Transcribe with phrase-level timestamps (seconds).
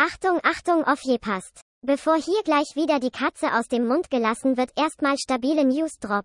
[0.00, 1.60] Achtung, Achtung, aufgepasst.
[1.84, 6.24] Bevor hier gleich wieder die Katze aus dem Mund gelassen wird, erstmal stabile News Drop.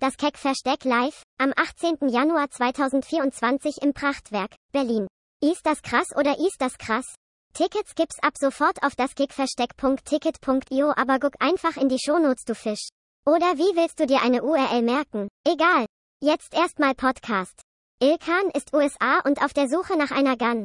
[0.00, 2.08] Das Keck Versteck live, am 18.
[2.08, 5.06] Januar 2024 im Prachtwerk, Berlin.
[5.40, 7.14] Ist das krass oder ist das krass?
[7.52, 12.88] Tickets gibt's ab sofort auf das Kickversteck.ticket.io, aber guck einfach in die Shownotes, du Fisch.
[13.24, 15.28] Oder wie willst du dir eine URL merken?
[15.46, 15.86] Egal.
[16.20, 17.60] Jetzt erstmal Podcast.
[18.02, 20.64] Ilkan ist USA und auf der Suche nach einer Gun.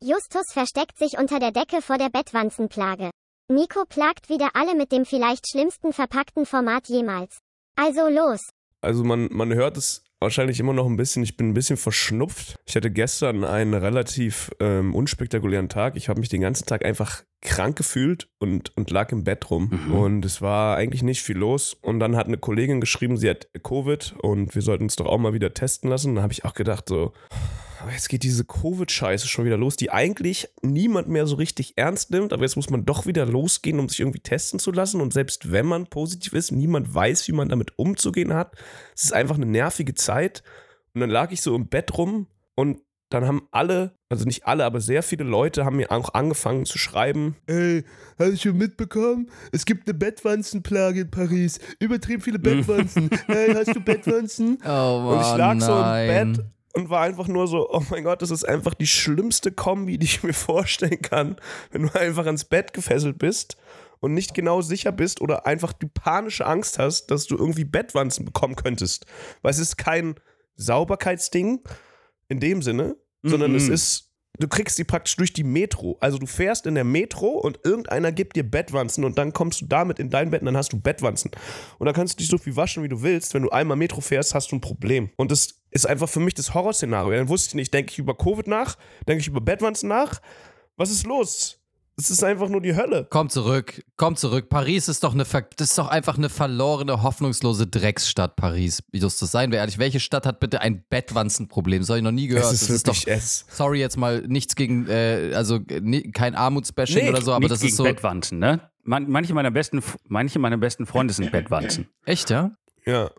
[0.00, 3.10] Justus versteckt sich unter der Decke vor der Bettwanzenplage.
[3.50, 7.38] Nico plagt wieder alle mit dem vielleicht schlimmsten verpackten Format jemals.
[7.74, 8.40] Also los.
[8.80, 11.24] Also man, man hört es wahrscheinlich immer noch ein bisschen.
[11.24, 12.60] Ich bin ein bisschen verschnupft.
[12.64, 15.96] Ich hatte gestern einen relativ ähm, unspektakulären Tag.
[15.96, 19.70] Ich habe mich den ganzen Tag einfach krank gefühlt und, und lag im Bett rum.
[19.86, 19.94] Mhm.
[19.94, 21.74] Und es war eigentlich nicht viel los.
[21.74, 25.18] Und dann hat eine Kollegin geschrieben, sie hat Covid und wir sollten uns doch auch
[25.18, 26.14] mal wieder testen lassen.
[26.14, 27.12] Da habe ich auch gedacht, so,
[27.80, 32.10] aber jetzt geht diese Covid-Scheiße schon wieder los, die eigentlich niemand mehr so richtig ernst
[32.10, 35.00] nimmt, aber jetzt muss man doch wieder losgehen, um sich irgendwie testen zu lassen.
[35.00, 38.56] Und selbst wenn man positiv ist, niemand weiß, wie man damit umzugehen hat.
[38.96, 40.42] Es ist einfach eine nervige Zeit.
[40.94, 42.80] Und dann lag ich so im Bett rum und
[43.10, 46.76] dann haben alle, also nicht alle, aber sehr viele Leute haben mir auch angefangen zu
[46.78, 47.36] schreiben.
[47.46, 47.84] Ey,
[48.18, 49.30] hast du schon mitbekommen?
[49.52, 51.58] Es gibt eine Bettwanzenplage in Paris.
[51.78, 53.08] Übertrieben viele Bettwanzen.
[53.26, 54.58] hey, hast du Bettwanzen?
[54.62, 55.60] Oh, Mann, und ich lag nein.
[55.60, 56.46] so im Bett
[56.78, 60.06] und war einfach nur so, oh mein Gott, das ist einfach die schlimmste Kombi, die
[60.06, 61.36] ich mir vorstellen kann,
[61.72, 63.56] wenn du einfach ans Bett gefesselt bist
[63.98, 68.24] und nicht genau sicher bist oder einfach die panische Angst hast, dass du irgendwie Bettwanzen
[68.24, 69.06] bekommen könntest.
[69.42, 70.14] Weil es ist kein
[70.54, 71.64] Sauberkeitsding
[72.28, 75.98] in dem Sinne, sondern es ist, du kriegst die praktisch durch die Metro.
[76.00, 79.66] Also du fährst in der Metro und irgendeiner gibt dir Bettwanzen und dann kommst du
[79.66, 81.32] damit in dein Bett und dann hast du Bettwanzen.
[81.78, 83.34] Und dann kannst du dich so viel waschen, wie du willst.
[83.34, 85.10] Wenn du einmal Metro fährst, hast du ein Problem.
[85.16, 87.12] Und das ist einfach für mich das Horrorszenario.
[87.12, 90.20] Dann wusste ich nicht, denke ich über Covid nach, denke ich über Bettwanzen nach.
[90.76, 91.54] Was ist los?
[92.00, 93.08] Es ist einfach nur die Hölle.
[93.10, 94.48] Komm zurück, komm zurück.
[94.48, 98.84] Paris ist doch eine, Ver das ist doch einfach eine verlorene, hoffnungslose Drecksstadt, Paris.
[98.92, 101.80] Justus, seien wir ehrlich, welche Stadt hat bitte ein Bettwanzenproblem?
[101.80, 102.44] Das habe ich noch nie gehört.
[102.52, 103.12] Es ist das wirklich ist doch,
[103.50, 103.56] es.
[103.56, 107.58] sorry jetzt mal, nichts gegen, äh, also ni- kein Armutsbashing Nee, oder so, aber das
[107.58, 107.82] gegen ist so.
[107.82, 108.60] Bettwanzen, ne?
[108.84, 111.88] Man, manche, meiner besten, manche meiner besten Freunde sind Bettwanzen.
[112.04, 112.52] Echt, ja?
[112.86, 113.10] Ja.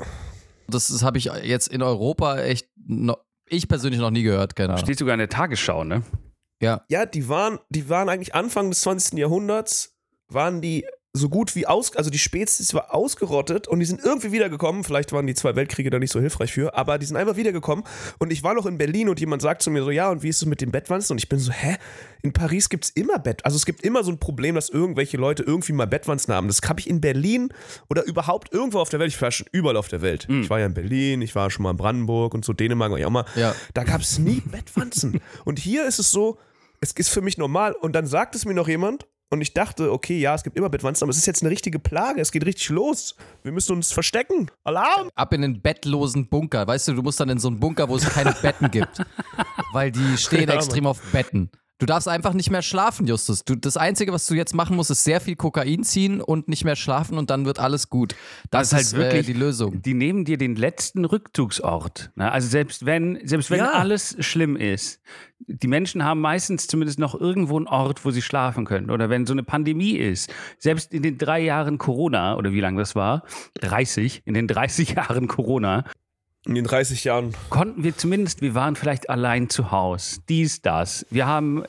[0.70, 4.74] Das, das habe ich jetzt in Europa echt, noch, ich persönlich noch nie gehört, keine
[4.74, 4.86] Ahnung.
[4.86, 6.04] Steht sogar in der Tagesschau, ne?
[6.62, 6.84] Ja.
[6.90, 9.18] Ja, die waren, die waren eigentlich Anfang des 20.
[9.18, 9.98] Jahrhunderts,
[10.28, 14.32] waren die so gut wie aus, also die Spezies war ausgerottet und die sind irgendwie
[14.32, 14.84] wiedergekommen.
[14.84, 17.84] Vielleicht waren die zwei Weltkriege da nicht so hilfreich für, aber die sind einfach wiedergekommen.
[18.20, 20.30] Und ich war noch in Berlin und jemand sagt zu mir so, ja, und wie
[20.30, 21.16] ist es mit den Bettwanzen?
[21.16, 21.78] Und ich bin so, hä?
[22.22, 23.44] In Paris gibt es immer Bett.
[23.44, 26.48] Also es gibt immer so ein Problem, dass irgendwelche Leute irgendwie mal Bettwanzen haben.
[26.48, 27.50] Das habe ich in Berlin
[27.90, 29.12] oder überhaupt irgendwo auf der Welt.
[29.12, 30.28] Ich war schon überall auf der Welt.
[30.30, 33.00] Ich war ja in Berlin, ich war schon mal in Brandenburg und so Dänemark war
[33.00, 33.26] ich auch mal.
[33.36, 33.56] Ja.
[33.74, 35.22] Da gab es nie Bettwanzen.
[35.46, 36.38] und hier ist es so,
[36.82, 37.72] es ist für mich normal.
[37.72, 40.70] Und dann sagt es mir noch jemand und ich dachte, okay, ja, es gibt immer
[40.70, 42.20] Bettwanzen, aber es ist jetzt eine richtige Plage.
[42.20, 43.16] Es geht richtig los.
[43.44, 44.50] Wir müssen uns verstecken.
[44.64, 45.12] Alarm!
[45.14, 46.66] Ab in den bettlosen Bunker.
[46.66, 48.98] Weißt du, du musst dann in so einen Bunker, wo es keine Betten gibt.
[49.74, 51.52] Weil die stehen Ja, extrem auf Betten.
[51.80, 53.46] Du darfst einfach nicht mehr schlafen, Justus.
[53.46, 56.66] Du, das Einzige, was du jetzt machen musst, ist sehr viel Kokain ziehen und nicht
[56.66, 58.16] mehr schlafen und dann wird alles gut.
[58.52, 59.82] Das, Das ist halt wirklich äh, die Lösung.
[59.82, 62.12] Die nehmen dir den letzten Rückzugsort.
[62.16, 62.30] Ne?
[62.30, 63.72] Also selbst wenn, selbst wenn Ja.
[63.72, 65.00] alles schlimm ist,
[65.48, 68.90] die Menschen haben meistens zumindest noch irgendwo einen Ort, wo sie schlafen können.
[68.90, 72.80] Oder wenn so eine Pandemie ist, selbst in den drei Jahren Corona, oder wie lange
[72.80, 73.24] das war,
[73.62, 75.86] 30, in den 30 Jahren Corona,
[76.50, 77.36] In den 30 Jahren.
[77.52, 80.20] konnten wir zumindest, wir waren vielleicht allein zu Hause.
[80.30, 81.06] Dies, das.
[81.12, 81.64] Wir haben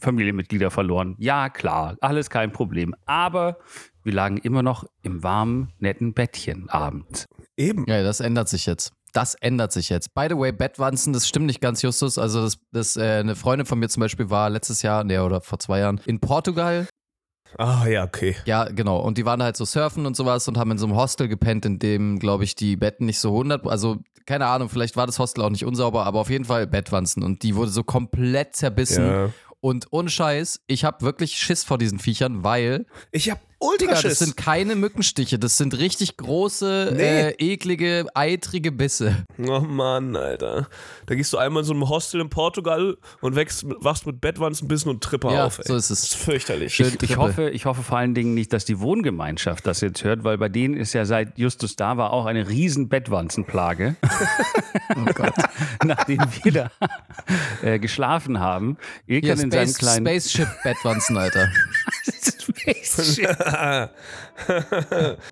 [0.00, 1.16] Familienmitglieder verloren.
[1.18, 2.94] Ja, klar, alles kein Problem.
[3.04, 3.58] Aber
[4.04, 7.26] wir lagen immer noch im warmen, netten Bettchen abends.
[7.56, 7.84] Eben.
[7.88, 8.92] Ja, das ändert sich jetzt.
[9.12, 10.14] Das ändert sich jetzt.
[10.14, 12.16] By the way, Bettwanzen, das stimmt nicht ganz, Justus.
[12.16, 15.40] Also, das, das äh, eine Freundin von mir zum Beispiel war letztes Jahr, nee, oder
[15.40, 16.86] vor zwei Jahren, in Portugal.
[17.58, 18.36] Ah, ja, okay.
[18.46, 18.98] Ja, genau.
[18.98, 21.66] Und die waren halt so surfen und sowas und haben in so einem Hostel gepennt,
[21.66, 25.18] in dem, glaube ich, die Betten nicht so 100, also keine Ahnung, vielleicht war das
[25.18, 27.22] Hostel auch nicht unsauber, aber auf jeden Fall Bettwanzen.
[27.22, 29.06] Und die wurde so komplett zerbissen.
[29.06, 29.30] Ja.
[29.60, 33.30] Und ohne Scheiß, ich habe wirklich Schiss vor diesen Viechern, weil, Ich
[33.80, 34.18] Digga, Ultraschiss.
[34.18, 37.02] das sind keine Mückenstiche, das sind richtig große, Nee.
[37.02, 39.24] äh, eklige, eitrige Bisse.
[39.38, 40.68] Oh Mann, Alter.
[41.06, 44.68] Da gehst du einmal in so einem Hostel in Portugal und wächst, wachst mit Bettwanzen
[44.68, 45.58] bissen und Tripper Ja, auf.
[45.58, 45.64] Ey.
[45.66, 46.00] so ist es.
[46.00, 46.78] Das ist fürchterlich.
[46.80, 50.24] Ich, ich, hoffe, ich hoffe vor allen Dingen nicht, dass die Wohngemeinschaft das jetzt hört,
[50.24, 53.96] weil bei denen ist ja seit Justus da war auch eine riesen Bettwanzenplage.
[54.94, 55.32] Oh Gott.
[55.84, 56.70] Nachdem wir da
[57.62, 58.76] äh, geschlafen haben.
[59.06, 61.48] Hier, Ilkan in seinem Space, kleinen Spaceship-Bettwanzen, Alter.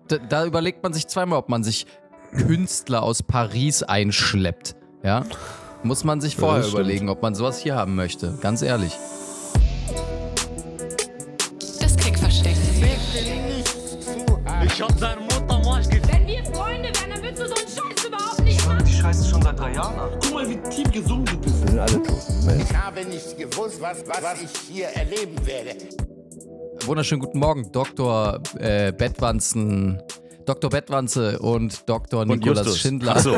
[0.07, 1.85] Da, da überlegt man sich zweimal, ob man sich
[2.31, 4.75] Künstler aus Paris einschleppt.
[5.03, 5.25] Ja?
[5.83, 6.81] Muss man sich vorher das stimmt.
[6.81, 8.37] überlegen, ob man sowas hier haben möchte.
[8.41, 8.97] Ganz ehrlich.
[14.63, 18.05] Ich hab seine Mutter Marsch Wenn wir Freunde wären, dann würdest du so einen Scheiß
[18.07, 18.85] überhaupt nicht machen.
[18.85, 20.09] Die Scheiße schon seit drei Jahren an.
[20.23, 21.55] Guck mal, wie tief gesungen du bist.
[21.65, 25.75] Ich habe nicht gewusst, was, was ich hier erleben werde.
[26.85, 28.41] Wunderschönen guten Morgen, Dr.
[28.57, 30.01] Äh, Bettwanzen,
[30.45, 30.69] Dr.
[30.69, 32.25] Bettwanze und Dr.
[32.25, 32.77] Nikolaus.
[32.77, 33.13] Schindler.
[33.17, 33.37] Ach so.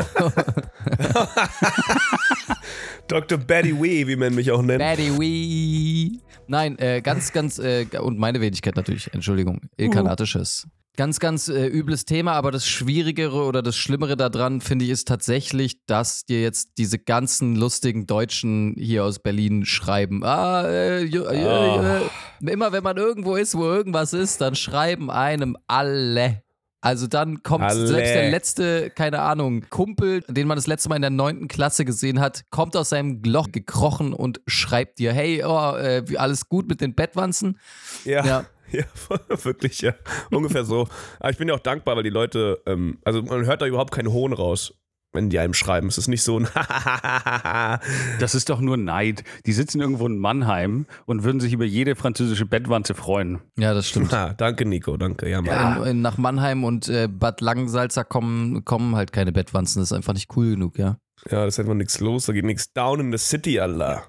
[3.08, 3.38] Dr.
[3.38, 4.80] Betty Wee, wie man mich auch nennt.
[4.80, 6.20] Daddy Wee.
[6.46, 10.66] Nein, äh, ganz, ganz, äh, und meine Wenigkeit natürlich, Entschuldigung, Ilkanatisches.
[10.96, 15.08] Ganz, ganz äh, übles Thema, aber das Schwierigere oder das Schlimmere daran, finde ich, ist
[15.08, 20.22] tatsächlich, dass dir jetzt diese ganzen lustigen Deutschen hier aus Berlin schreiben.
[20.22, 22.00] Ah, äh, äh, äh,
[22.46, 26.44] immer wenn man irgendwo ist, wo irgendwas ist, dann schreiben einem alle.
[26.84, 27.86] Also dann kommt Alle.
[27.86, 31.86] selbst der letzte, keine Ahnung, Kumpel, den man das letzte Mal in der neunten Klasse
[31.86, 36.68] gesehen hat, kommt aus seinem Loch gekrochen und schreibt dir, hey, oh, äh, alles gut
[36.68, 37.58] mit den Bettwanzen?
[38.04, 38.26] Ja.
[38.26, 38.44] Ja.
[39.10, 39.94] Ja, wirklich, ja.
[40.30, 40.88] Ungefähr so.
[41.20, 43.92] Aber ich bin ja auch dankbar, weil die Leute, ähm, also man hört da überhaupt
[43.92, 44.74] keinen Hohn raus,
[45.12, 45.88] wenn die einem schreiben.
[45.88, 46.48] Es ist nicht so ein
[48.18, 49.24] Das ist doch nur Neid.
[49.46, 53.40] Die sitzen irgendwo in Mannheim und würden sich über jede französische Bettwanze freuen.
[53.56, 54.12] Ja, das stimmt.
[54.12, 55.28] Ah, danke, Nico, danke.
[55.28, 55.82] Ja, Mann.
[55.82, 59.80] In, in, nach Mannheim und äh, Bad Langensalza kommen, kommen halt keine Bettwanzen.
[59.80, 60.96] Das ist einfach nicht cool genug, ja.
[61.30, 62.26] Ja, das ist einfach nichts los.
[62.26, 64.04] Da geht nichts down in the city, Allah.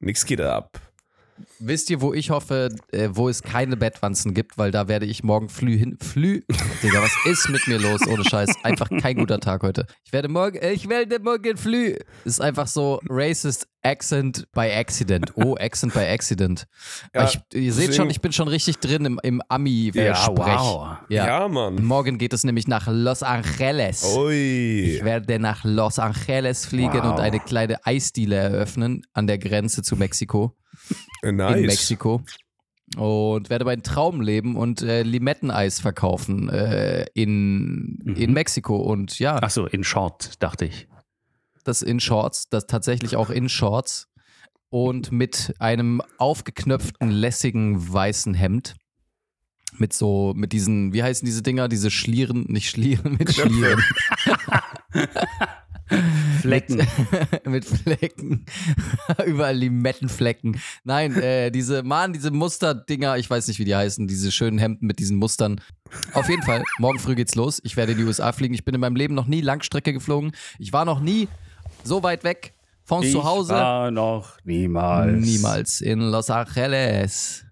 [0.00, 0.80] Nichts geht ab.
[1.58, 5.22] Wisst ihr, wo ich hoffe, äh, wo es keine Bettwanzen gibt, weil da werde ich
[5.24, 5.96] morgen flü hin.
[6.00, 6.42] Flü.
[6.82, 8.06] Digga, was ist mit mir los?
[8.06, 8.50] Ohne Scheiß.
[8.62, 9.86] Einfach kein guter Tag heute.
[10.04, 11.96] Ich werde morgen, äh, ich werde morgen flü.
[12.24, 15.32] Ist einfach so racist accent by accident.
[15.36, 16.66] Oh, accent by accident.
[17.14, 20.16] Ja, ich, ihr seht schon, ich bin schon richtig drin im, im Ami-Sprech.
[20.30, 20.96] wow.
[21.08, 21.26] Ja.
[21.26, 21.84] Ja, Mann.
[21.84, 24.04] Morgen geht es nämlich nach Los Angeles.
[24.16, 24.96] Ui.
[24.96, 27.12] Ich werde nach Los Angeles fliegen Wow.
[27.12, 30.56] und eine kleine Eisdiele eröffnen an der Grenze zu Mexiko
[31.22, 31.60] Äh, in nice.
[31.66, 32.22] Mexiko
[32.96, 38.34] und werde meinen Traum leben und äh, Limetteneis verkaufen äh, in, in Mhm.
[38.34, 40.86] Mexiko und ja, Ach so, in Short, dachte ich.
[41.64, 44.08] das in Shorts, das tatsächlich auch in Shorts
[44.68, 48.74] und mit einem aufgeknöpften lässigen weißen Hemd
[49.78, 53.82] mit so mit diesen wie heißen diese Dinger, diese Schlieren, nicht Schlieren, mit Schlieren.
[56.40, 56.86] Flecken.
[57.44, 58.46] mit Flecken.
[59.26, 60.60] Überall Limettenflecken.
[60.84, 64.86] Nein, äh, diese, Mann, diese Musterdinger, ich weiß nicht, wie die heißen, diese schönen Hemden
[64.86, 65.60] mit diesen Mustern.
[66.12, 67.60] Auf jeden Fall, morgen früh geht's los.
[67.64, 68.54] Ich werde in die USA fliegen.
[68.54, 70.32] Ich bin in meinem Leben noch nie Langstrecke geflogen.
[70.58, 71.28] Ich war noch nie
[71.82, 72.54] so weit weg
[72.84, 73.54] von Ich zu Hause.
[73.54, 75.24] war noch niemals.
[75.24, 77.43] Niemals in Los Angeles.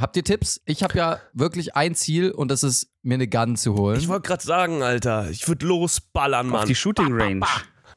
[0.00, 0.60] Habt ihr Tipps?
[0.64, 3.98] Ich habe ja wirklich ein Ziel und das ist, mir eine Gun zu holen.
[3.98, 6.66] Ich wollte gerade sagen, Alter, ich würde losballern, Auf Mann.
[6.66, 7.44] die Shooting Range.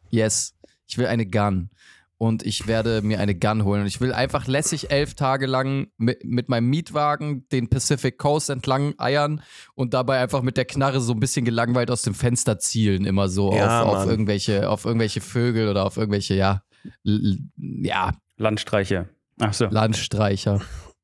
[0.10, 0.54] Yes.
[0.86, 1.70] Ich will eine Gun.
[2.18, 3.82] Und ich werde mir eine Gun holen.
[3.82, 8.50] Und ich will einfach lässig elf Tage lang mit, mit meinem Mietwagen den Pacific Coast
[8.50, 9.42] entlang eiern
[9.76, 13.06] und dabei einfach mit der Knarre so ein bisschen gelangweilt aus dem Fenster zielen.
[13.06, 16.64] Immer so Ja, auf, auf, irgendwelche, auf irgendwelche Vögel oder auf irgendwelche, ja,
[17.04, 19.10] ja, Landstreicher.
[19.40, 19.66] Ach so.
[19.66, 20.62] Landstreicher.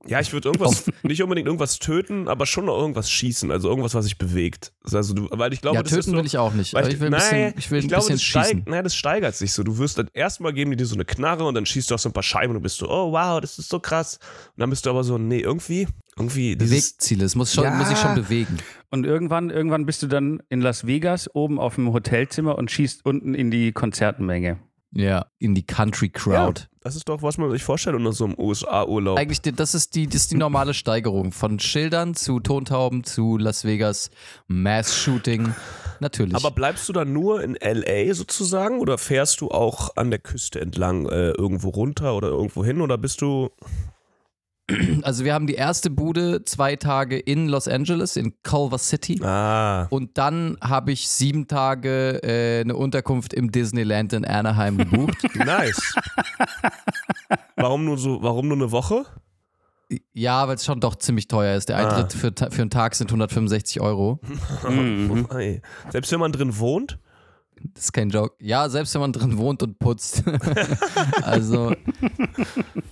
[0.08, 3.52] Ja, ich würde irgendwas, nicht unbedingt irgendwas töten, aber schon noch irgendwas schießen.
[3.52, 4.72] Also irgendwas, was sich bewegt.
[4.84, 6.74] Also du, weil ich glaube, ja, das ist töten so, will ich auch nicht.
[6.74, 8.44] Weil Aber ich will ein bisschen, ich will ein glaube, bisschen das, schießen.
[8.46, 9.62] steigt, nein, das steigert sich so.
[9.64, 12.02] Du wirst dann erstmal geben die dir so eine Knarre und dann schießt du auf
[12.02, 14.20] so ein paar Scheiben und du bist so, oh wow, das ist so krass.
[14.56, 15.88] Und dann bist du aber so, nee, irgendwie,
[16.18, 17.26] irgendwie, dieses, Bewegziele.
[17.26, 17.72] Es muss, schon, Ja.
[17.76, 18.58] muss sich schon bewegen.
[18.92, 23.06] Und irgendwann, irgendwann bist du dann in Las Vegas oben auf dem Hotelzimmer und schießt
[23.06, 24.60] unten in die Konzertmenge.
[24.92, 26.62] Ja, in die Country Crowd.
[26.62, 29.20] Ja, das ist doch, was man sich vorstellt unter so einem USA-Urlaub.
[29.20, 31.32] Eigentlich, das ist, die, das ist die normale Steigerung.
[31.32, 34.10] Von Schildern zu Tontauben zu Las Vegas,
[34.48, 35.54] Mass-Shooting.
[36.00, 36.36] Natürlich.
[36.36, 40.60] Aber bleibst du dann nur in LA sozusagen oder fährst du auch an der Küste
[40.62, 43.50] entlang äh, irgendwo runter oder irgendwo hin oder bist du.
[45.04, 49.20] also wir haben die erste Bude zwei Tage in Los Angeles, in Culver City.
[49.24, 49.88] Ah.
[49.90, 55.18] Und dann habe ich sieben Tage äh, eine Unterkunft im Disneyland in Anaheim gebucht.
[55.36, 55.94] Nice.
[57.56, 59.06] warum nur so, warum nur eine Woche?
[60.14, 61.70] ja, weil es schon doch ziemlich teuer ist.
[61.70, 64.20] Der Eintritt für, ta- für einen Tag sind 165 Euro.
[64.68, 65.28] Mhm.
[65.36, 65.62] Ey.
[65.92, 67.00] Selbst wenn man drin wohnt?
[67.74, 68.36] Das ist kein Joke.
[68.40, 70.24] Ja, selbst wenn man drin wohnt und putzt.
[71.24, 71.76] also,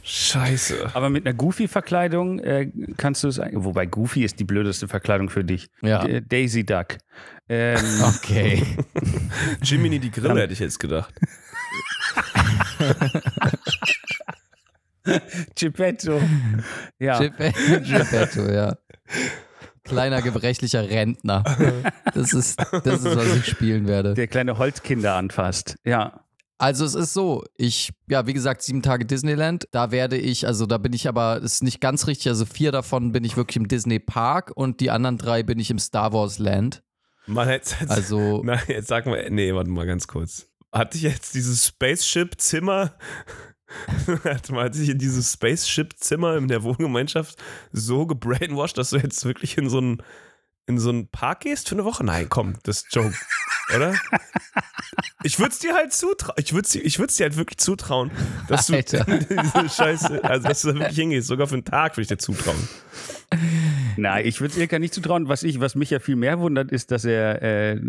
[0.03, 0.91] Scheiße.
[0.93, 3.39] Aber mit einer Goofy-Verkleidung äh, kannst du es.
[3.39, 5.69] ein- Wobei Goofy ist die blödeste Verkleidung für dich.
[5.81, 6.03] ja.
[6.05, 6.97] D- Daisy Duck.
[7.49, 7.77] Ähm,
[8.17, 8.63] Okay.
[9.63, 11.13] Jiminy die Grille hätte ich jetzt gedacht.
[15.55, 16.21] Geppetto.
[16.99, 17.19] Ja.
[17.19, 18.75] Geppe- Geppetto, ja.
[19.87, 21.43] Kleiner gebrechlicher Rentner.
[22.13, 24.13] Das ist, das ist, was ich spielen werde.
[24.15, 25.75] der kleine Holzkinder anfasst.
[25.85, 26.21] Ja.
[26.57, 30.65] Also es ist so, ich, ja, wie gesagt, sieben Tage Disneyland, da werde ich, also
[30.65, 33.57] da bin ich aber, das ist nicht ganz richtig, also vier davon bin ich wirklich
[33.57, 36.81] im Disney Park und die anderen drei bin ich im Star Wars Land.
[37.27, 40.47] Man jetzt, jetzt, Also- na, jetzt sag mal, nee, warte mal ganz kurz.
[40.71, 42.95] Hat dich jetzt dieses Spaceship-Zimmer,
[44.07, 49.57] man hat dich in dieses Spaceship-Zimmer in der Wohngemeinschaft so gebrainwashed, dass du jetzt wirklich
[49.57, 50.03] in so einen
[50.67, 52.03] in so einen Park gehst für eine Woche?
[52.03, 53.15] Nein, komm, das ist Joke,
[53.73, 53.95] oder?
[55.23, 56.35] Ich würde es dir halt zutrauen.
[56.37, 58.11] Ich würde es ich würd's dir halt wirklich zutrauen,
[58.47, 59.05] dass du Alter.
[59.05, 61.27] diese Scheiße, also dass du da wirklich hingehst.
[61.27, 62.67] Sogar für einen Tag würde ich dir zutrauen.
[63.97, 65.27] Nein, ich würde es Ilka nicht zutrauen.
[65.27, 67.81] Was, ich, was mich ja viel mehr wundert, ist, dass er äh,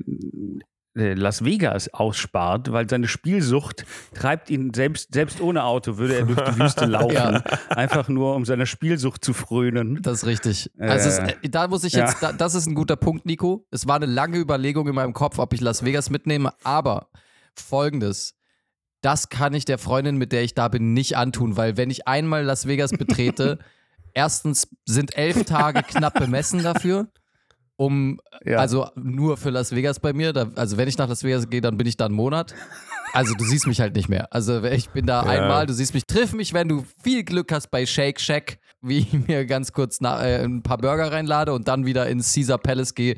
[0.94, 6.40] Las Vegas ausspart, weil seine Spielsucht treibt ihn selbst, selbst ohne Auto, würde er durch
[6.40, 7.14] die Wüste laufen.
[7.14, 7.42] Ja.
[7.68, 10.02] Einfach nur, um seiner Spielsucht zu frönen.
[10.02, 10.70] Das ist richtig.
[10.78, 12.06] Also es, Äh, äh, da muss ich ja.
[12.06, 13.66] jetzt, da, das ist ein guter Punkt, Nico.
[13.70, 17.10] Es war eine lange Überlegung in meinem Kopf, ob ich Las Vegas mitnehme, aber
[17.54, 18.34] folgendes.
[19.00, 22.08] Das kann ich der Freundin, mit der ich da bin, nicht antun, weil wenn ich
[22.08, 23.58] einmal Las Vegas betrete,
[24.14, 27.06] erstens sind elf Tage knapp bemessen dafür,
[27.78, 28.58] um, Ja.
[28.58, 30.32] also nur für Las Vegas bei mir.
[30.32, 32.54] Da, also wenn ich nach Las Vegas gehe, dann bin ich da einen Monat.
[33.14, 34.30] Also du siehst mich halt nicht mehr.
[34.34, 35.30] Also ich bin da Ja.
[35.30, 38.98] einmal, du siehst mich, triff mich, wenn du viel Glück hast bei Shake Shack, wie
[38.98, 42.58] ich mir ganz kurz na, äh, ein paar Burger reinlade und dann wieder ins Caesar
[42.58, 43.16] Palace gehe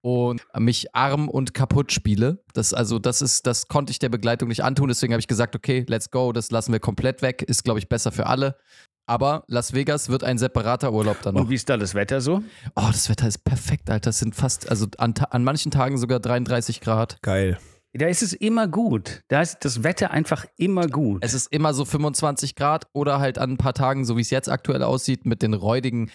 [0.00, 2.38] und mich arm und kaputt spiele.
[2.54, 5.56] Das, also das ist, das konnte ich der Begleitung nicht antun, deswegen habe ich gesagt,
[5.56, 8.56] okay, let's go, das lassen wir komplett weg, ist glaube ich besser für alle.
[9.06, 11.42] Aber Las Vegas wird ein separater Urlaub dann noch.
[11.42, 12.42] Und wie ist da das Wetter so?
[12.76, 14.10] Oh, das Wetter ist perfekt, Alter.
[14.10, 17.18] Es sind fast, also an, an manchen Tagen sogar 33 Grad.
[17.22, 17.58] Geil.
[17.94, 19.22] Da ist es immer gut.
[19.28, 21.22] Da ist das Wetter einfach immer gut.
[21.22, 24.30] Es ist immer so 25 Grad oder halt an ein paar Tagen, so wie es
[24.30, 26.10] jetzt aktuell aussieht, mit den räudigen,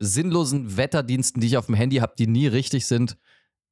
[0.00, 3.16] sinnlosen Wetterdiensten, die ich auf dem Handy habe, die nie richtig sind,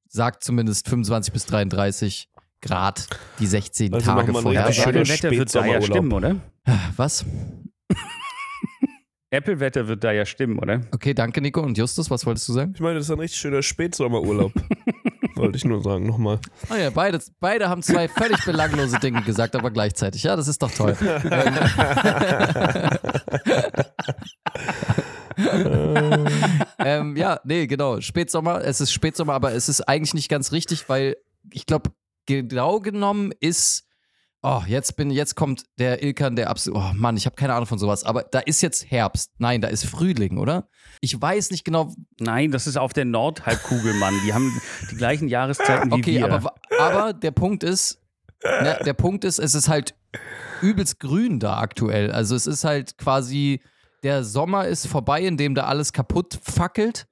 [0.09, 2.31] sagt zumindest 25 bis 33
[2.63, 4.73] Grad die 16 Also Tage vorher.
[4.73, 6.37] schönen Apple-Wetter wird da ja stimmen, oder?
[6.97, 7.25] Was?
[9.33, 10.83] Apple-Wetter wird da ja stimmen, oder?
[10.93, 11.63] Okay, danke Nico.
[11.63, 12.73] Und Justus, was wolltest du sagen?
[12.75, 14.53] Ich meine, das ist ein richtig schöner Spätsommerurlaub.
[15.37, 16.39] Wollte ich nur sagen, nochmal.
[16.71, 20.23] Oh ja, beide, beide haben zwei völlig belanglose Dinge gesagt, aber gleichzeitig.
[20.25, 20.95] Ja, das ist doch toll.
[25.39, 26.27] ähm,
[26.79, 28.03] ähm, ja, nee, genau.
[28.03, 31.17] Spätsommer, es ist Spätsommer, aber es ist eigentlich nicht ganz richtig, weil
[31.51, 31.91] ich glaube,
[32.27, 33.89] genau genommen ist.
[34.45, 36.81] Oh, jetzt bin jetzt kommt der Ilkan, der absolut.
[36.81, 38.03] Oh Mann, ich habe keine Ahnung von sowas.
[38.03, 39.31] Aber da ist jetzt Herbst.
[39.39, 40.69] Nein, da ist Frühling, oder?
[41.01, 41.95] Ich weiß nicht genau.
[42.19, 44.15] Nein, das ist auf der Nordhalbkugel, Mann.
[44.27, 46.33] Die haben die gleichen Jahreszeiten wie Okay, wir.
[46.33, 48.01] aber, aber der Punkt ist,
[48.43, 49.95] ne, der Punkt ist, es ist halt
[50.61, 52.11] übelst grün da aktuell.
[52.11, 53.61] Also es ist halt quasi,
[54.03, 57.07] der Sommer ist vorbei, in dem da alles kaputt fackelt.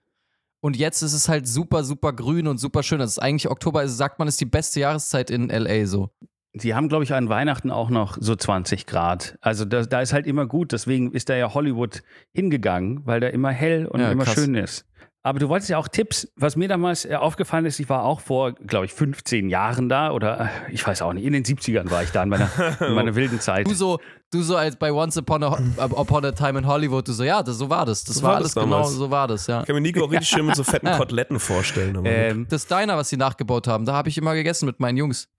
[0.61, 2.99] Und jetzt ist es halt super, super grün und super schön.
[2.99, 6.11] Das ist eigentlich Oktober, sagt man, ist die beste Jahreszeit in LA so.
[6.53, 9.37] Sie haben, glaube ich, an Weihnachten auch noch so 20 Grad.
[9.41, 10.73] Also da, da ist halt immer gut.
[10.73, 12.03] Deswegen ist da ja Hollywood
[12.33, 14.35] hingegangen, weil da immer hell und Ja, immer krass.
[14.35, 14.85] schön ist.
[15.23, 16.33] Aber du wolltest ja auch Tipps.
[16.35, 20.13] Was mir damals äh, aufgefallen ist, ich war auch vor, glaube ich, 15 Jahren da
[20.13, 22.49] oder äh, ich weiß auch nicht, in den 70ern war ich da in meiner,
[22.81, 23.69] in meiner wilden Zeit.
[23.69, 23.99] Du so,
[24.33, 25.59] du so als bei Once Upon a,
[25.95, 28.03] Upon a Time in Hollywood, du so, ja, das, so war das.
[28.05, 28.95] Das So war war alles das genau, damals.
[28.95, 29.61] so war das, ja.
[29.61, 32.01] Ich kann mir Nico auch richtig schön mit so fetten Koteletten vorstellen.
[32.07, 35.29] Ähm, Das Diner, was sie nachgebaut haben, da habe ich immer gegessen mit meinen Jungs.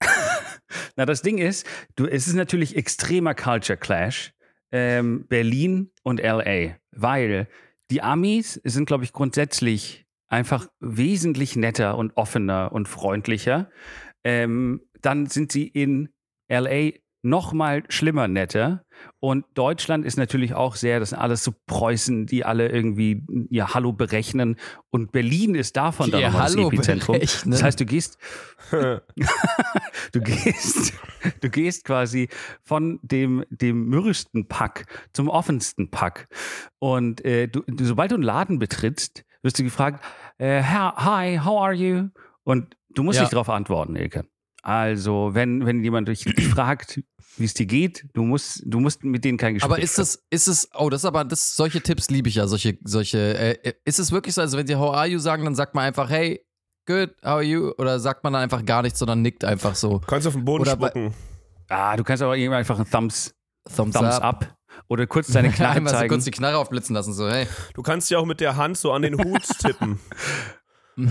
[0.96, 4.32] Na, das Ding ist, du, es ist natürlich extremer Culture Clash.
[4.70, 6.76] Ähm, Berlin und LA.
[6.92, 7.48] Weil
[7.90, 13.70] die Amis sind, glaube ich, grundsätzlich einfach wesentlich netter und offener und freundlicher.
[14.24, 16.08] Ähm, dann sind sie in
[16.48, 18.84] LA noch mal schlimmer netter.
[19.20, 23.74] Und Deutschland ist natürlich auch sehr, das sind alles so Preußen, die alle irgendwie ihr
[23.74, 24.56] Hallo berechnen.
[24.90, 27.14] Und Berlin ist davon dann nochmal das Epizentrum.
[27.14, 27.50] berechnen.
[27.52, 28.18] Das heißt, du gehst,
[30.12, 30.92] du gehst,
[31.40, 32.28] du gehst quasi
[32.62, 36.28] von dem, dem mürrischsten Pack zum offensten Pack.
[36.78, 40.04] Und äh, du, du, sobald du einen Laden betrittst, wirst du gefragt,
[40.38, 42.08] äh, hi, how are you?
[42.44, 43.22] Und du musst Ja.
[43.22, 44.24] nicht darauf antworten, Ilke.
[44.64, 47.02] Also, wenn, wenn jemand dich fragt,
[47.36, 50.22] wie es dir geht, du musst, du musst mit denen kein Gespräch Aber ist es,
[50.30, 53.18] ist es, oh, das ist aber, das, solche Tipps liebe ich ja, solche, solche,
[53.64, 55.84] äh, ist es wirklich so, also wenn sie How are you sagen, dann sagt man
[55.84, 56.44] einfach, hey,
[56.86, 57.72] good, how are you?
[57.78, 59.98] Oder sagt man dann einfach gar nichts, sondern nickt einfach so.
[60.06, 61.14] Kannst auf den Boden Oder bei- spucken.
[61.68, 63.34] Ah, du kannst aber irgendwie einfach einen Thumbs,
[63.74, 64.22] Thumbs, Thumbs up.
[64.24, 64.56] up.
[64.88, 66.10] Oder kurz deine Knarre Einmal so zeigen.
[66.10, 67.46] kurz die Knarre aufblitzen lassen, so, hey.
[67.72, 69.98] Du kannst ja auch mit der Hand so an den Hut tippen.
[70.96, 71.02] so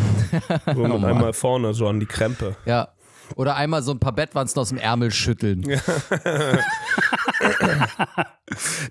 [0.68, 1.06] Oh mit Mann.
[1.06, 2.56] einmal vorne, so an die Krempe.
[2.66, 2.90] Ja.
[3.36, 5.64] Oder einmal so ein paar Bettwanzen aus dem Ärmel schütteln.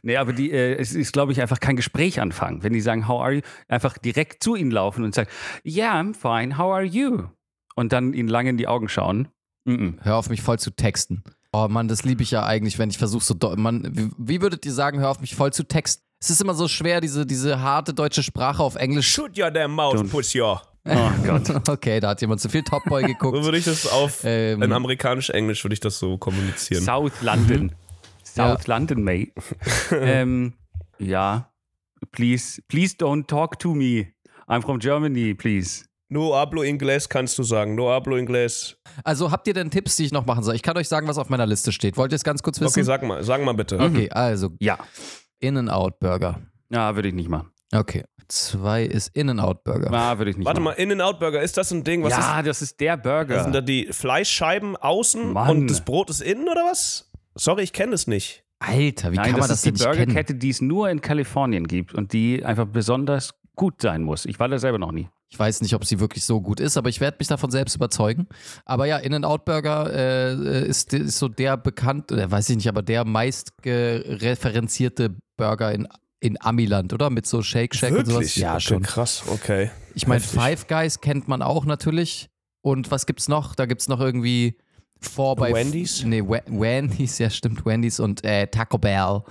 [0.02, 2.62] Nee, aber die, äh, es ist, glaube ich, einfach kein Gespräch anfangen.
[2.62, 5.28] Wenn die sagen, how are you, einfach direkt zu ihnen laufen und sagen,
[5.64, 7.24] yeah, I'm fine, how are you?
[7.74, 9.28] Und dann ihnen lange in die Augen schauen.
[9.64, 9.94] Mm -mm.
[10.00, 11.22] Hör auf, mich voll zu texten.
[11.52, 13.34] Oh Mann, das liebe ich ja eigentlich, wenn ich versuche so.
[13.56, 16.02] Mann, wie, wie würdet ihr sagen, hör auf mich voll zu texten?
[16.22, 19.08] Es ist immer so schwer, diese, diese harte deutsche Sprache auf Englisch.
[19.10, 20.62] Shoot your damn mouth, Don't- push your.
[20.86, 21.68] Oh Gott.
[21.68, 23.42] Okay, da hat jemand zu viel Top Boy So geguckt.
[23.44, 24.62] würde ich das auf, Ähm.
[24.62, 26.82] in amerikanisch-englisch würde ich das so kommunizieren.
[26.82, 27.64] South London.
[27.64, 27.70] Mhm.
[28.24, 29.32] South London, mate.
[29.92, 30.54] ähm,
[30.98, 31.50] ja.
[32.12, 34.08] Please, please don't talk to me.
[34.48, 35.84] I'm from Germany, please.
[36.08, 37.74] No hablo inglés kannst du sagen.
[37.76, 38.76] No hablo inglés.
[39.04, 40.54] Also habt ihr denn Tipps, die ich noch machen soll?
[40.56, 41.96] Ich kann euch sagen, was auf meiner Liste steht.
[41.96, 42.72] Wollt ihr es ganz kurz wissen?
[42.72, 43.78] Okay, sag mal, sag mal bitte.
[43.78, 44.78] Okay, also Ja.
[45.38, 46.40] In-N-Out-Burger.
[46.70, 47.50] Ja, würde ich nicht machen.
[47.72, 48.04] Okay.
[48.32, 49.90] Zwei ist In-N-Out-Burger.
[49.92, 50.76] Ja, würde ich nicht Warte machen.
[50.76, 52.02] mal, In-N-Out-Burger, ist das ein Ding?
[52.04, 53.42] Was ja, das ist der ist, Burger.
[53.42, 55.50] sind da die Fleischscheiben außen Mann.
[55.50, 57.10] und das Brot ist innen oder was?
[57.34, 58.44] Sorry, ich kenne es nicht.
[58.60, 59.84] Alter, wie Nein, kann man das das ist die?
[59.84, 64.26] Burgerkette, die es nur in Kalifornien gibt und die einfach besonders gut sein muss.
[64.26, 65.08] Ich war da selber noch nie.
[65.32, 67.76] Ich weiß nicht, ob sie wirklich so gut ist, aber ich werde mich davon selbst
[67.76, 68.26] überzeugen.
[68.64, 73.04] Aber ja, In-N-Out-Burger äh, ist, ist so der bekannt, oder weiß ich nicht, aber der
[73.04, 75.86] meist referenzierte Burger in,
[76.20, 77.10] in Amiland, oder?
[77.10, 78.36] Mit so Shake Shack und sowas.
[78.36, 78.82] Ja, okay, schon.
[78.82, 79.70] krass, okay.
[79.94, 80.20] Ich meine.
[80.20, 82.28] Five Guys kennt man auch natürlich.
[82.62, 83.54] Und was gibt's noch?
[83.54, 84.58] Da gibt's noch irgendwie
[85.00, 86.04] Four bei Wendy's?
[86.04, 89.22] Nee, Wa- Wendy's, ja stimmt, Wendy's und äh, Taco Bell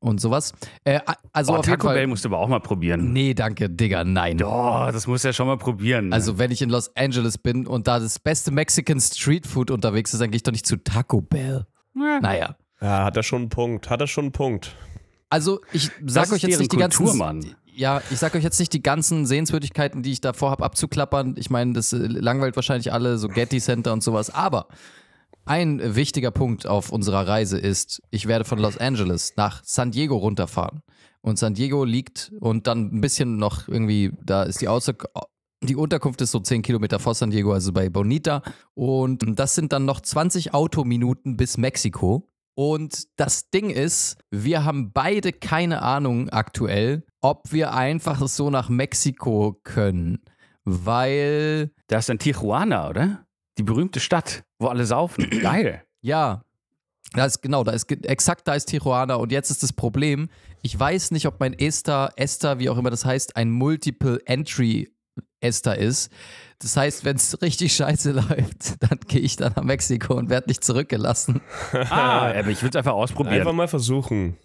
[0.00, 0.52] und sowas.
[0.84, 1.00] Äh,
[1.32, 1.96] also oh, auf jeden Taco Fall.
[1.96, 3.12] Bell musst du aber auch mal probieren.
[3.12, 4.42] Nee, danke, Digga, nein.
[4.42, 6.10] Oh, das muss ja schon mal probieren.
[6.12, 10.14] Also, wenn ich in Los Angeles bin und da das beste Mexican Street Food unterwegs
[10.14, 11.66] ist, dann gehe ich doch nicht zu Taco Bell.
[11.94, 12.56] Naja.
[12.80, 13.90] Ja, hat er schon einen Punkt.
[13.90, 14.74] Hat er schon einen Punkt.
[15.34, 17.06] Also, ich sag das euch jetzt nicht die ganzen.
[17.06, 17.40] Kultur.
[17.74, 21.34] Ja, ich sag euch jetzt nicht die ganzen Sehenswürdigkeiten, die ich davor habe abzuklappern.
[21.36, 24.30] Ich meine, das äh, langweilt wahrscheinlich alle, so Getty Center und sowas.
[24.30, 24.68] Aber
[25.44, 30.16] ein wichtiger Punkt auf unserer Reise ist, ich werde von Los Angeles nach San Diego
[30.16, 30.82] runterfahren.
[31.20, 34.94] Und San Diego liegt und dann ein bisschen noch irgendwie, da ist die Außer
[35.62, 38.42] die Unterkunft ist so 10 Kilometer vor San Diego, also bei Bonita.
[38.74, 42.28] Und das sind dann noch 20 Autominuten bis Mexiko.
[42.54, 48.68] Und das Ding ist, wir haben beide keine Ahnung aktuell, ob wir einfach so nach
[48.68, 50.20] Mexiko können.
[50.64, 53.26] Weil, das ist in Tijuana, oder?
[53.58, 55.28] Die berühmte Stadt, wo alle saufen.
[55.42, 55.82] Geil.
[56.00, 56.42] ja,
[57.12, 59.14] da ist genau, da ist exakt da ist Tijuana.
[59.14, 60.28] Und jetzt ist das Problem,
[60.62, 64.93] ich weiß nicht, ob mein Esther, Esther, wie auch immer das heißt, ein Multiple Entry
[65.44, 66.10] Esther ist.
[66.60, 70.48] Das heißt, wenn es richtig scheiße läuft, dann gehe ich dann nach Mexiko und werde
[70.48, 71.40] nicht zurückgelassen.
[71.72, 73.40] Ah, aber ich würde es einfach ausprobieren.
[73.40, 74.36] Einfach mal versuchen.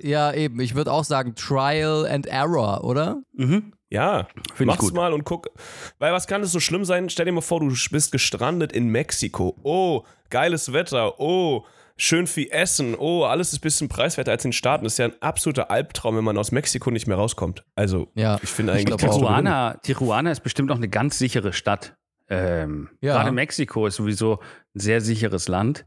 [0.00, 0.60] Ja, eben.
[0.60, 3.22] Ich würde auch sagen Trial and Error, oder?
[3.34, 3.72] Mhm.
[3.90, 4.94] Ja, Finde ich mach's gut.
[4.94, 5.50] mal und guck.
[5.98, 7.10] Weil was kann es so schlimm sein?
[7.10, 9.54] Stell dir mal vor, du bist gestrandet in Mexiko.
[9.64, 11.20] Oh, geiles Wetter.
[11.20, 11.64] Oh,
[12.02, 12.94] schön viel Essen.
[12.98, 14.84] Oh, alles ist ein bisschen preiswerter als in den Staaten.
[14.84, 17.64] Das ist ja ein absoluter Albtraum, wenn man aus Mexiko nicht mehr rauskommt.
[17.74, 19.20] Also, Ja, ich finde ich eigentlich glaub du gewinnen.
[19.22, 21.96] Tijuana, Tijuana ist bestimmt auch eine ganz sichere Stadt.
[22.28, 23.14] Ähm, Ja.
[23.14, 24.40] Gerade Mexiko ist sowieso
[24.74, 25.86] ein sehr sicheres Land,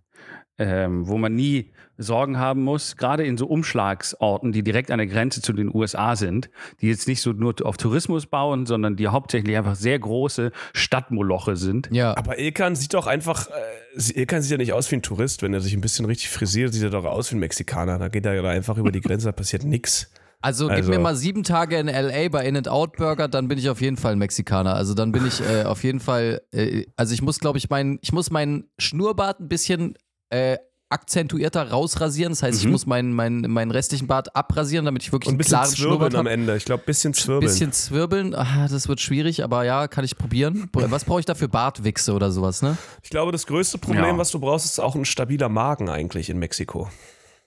[0.58, 2.97] ähm, wo man nie Sorgen haben muss.
[2.97, 6.49] Gerade in so Umschlagsorten, die direkt an der Grenze zu den USA sind,
[6.81, 11.55] die jetzt nicht so nur auf Tourismus bauen, sondern die hauptsächlich einfach sehr große Stadtmoloche
[11.55, 11.89] sind.
[11.91, 12.15] Ja.
[12.17, 15.41] Aber Ilkan sieht doch einfach, äh, Ilkan sieht ja nicht aus wie ein Tourist.
[15.41, 17.97] Wenn er sich ein bisschen richtig frisiert, sieht er doch aus wie ein Mexikaner.
[17.97, 20.12] Da geht er ja einfach über die Grenze, da passiert nichts.
[20.41, 23.67] Also, gib Also- mir mal sieben Tage in LA bei In-N-Out Burger, dann bin ich
[23.67, 24.75] auf jeden Fall ein Mexikaner.
[24.75, 27.97] Also dann bin ich äh, auf jeden Fall, äh, also ich muss, glaube ich, meinen,
[28.01, 29.95] ich muss meinen Schnurrbart ein bisschen
[30.29, 30.58] äh,
[30.95, 32.31] akzentuierter rausrasieren.
[32.31, 32.71] Das heißt, ich Mhm.
[32.71, 36.15] muss meinen, meinen, meinen restlichen Bart abrasieren, damit ich wirklich Und ein einen bisschen zwirbeln
[36.15, 36.25] am.
[36.25, 36.55] Ende.
[36.58, 37.41] Ich glaube, ein bisschen Ein zwirbeln.
[37.51, 40.69] bisschen zwirbeln, ah, das wird schwierig, aber ja, kann ich probieren.
[40.73, 42.77] Was brauche ich da für Bartwichse oder sowas, ne?
[43.03, 44.17] Ich glaube, das größte Problem, Ja.
[44.17, 46.89] was du brauchst, ist auch ein stabiler Magen eigentlich in Mexiko.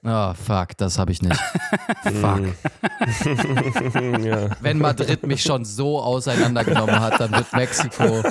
[0.04, 1.34] Ah, fuck, das habe ich nicht.
[2.20, 2.40] fuck.
[4.24, 4.50] ja.
[4.60, 8.22] Wenn Madrid mich schon so auseinandergenommen hat, dann wird Mexiko.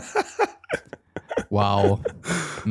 [1.49, 1.99] Wow.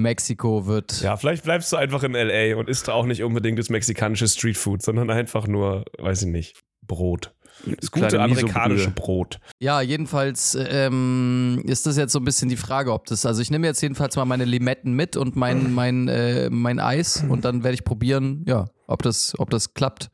[0.03, 1.01] Mexiko wird.
[1.03, 2.57] ja, vielleicht bleibst du einfach in L.A.
[2.59, 7.33] und isst auch nicht unbedingt das mexikanische Streetfood, sondern einfach nur, weiß ich nicht, Brot.
[7.65, 8.91] Das gute amerikanische.
[8.91, 9.39] Brot.
[9.59, 13.25] Ja, jedenfalls ähm, ist das jetzt so ein bisschen die Frage, ob das.
[13.25, 17.25] Also ich nehme jetzt jedenfalls mal meine Limetten mit und mein, mein, äh, mein Eis
[17.29, 20.11] und dann werde ich probieren, ja, ob das, ob das klappt.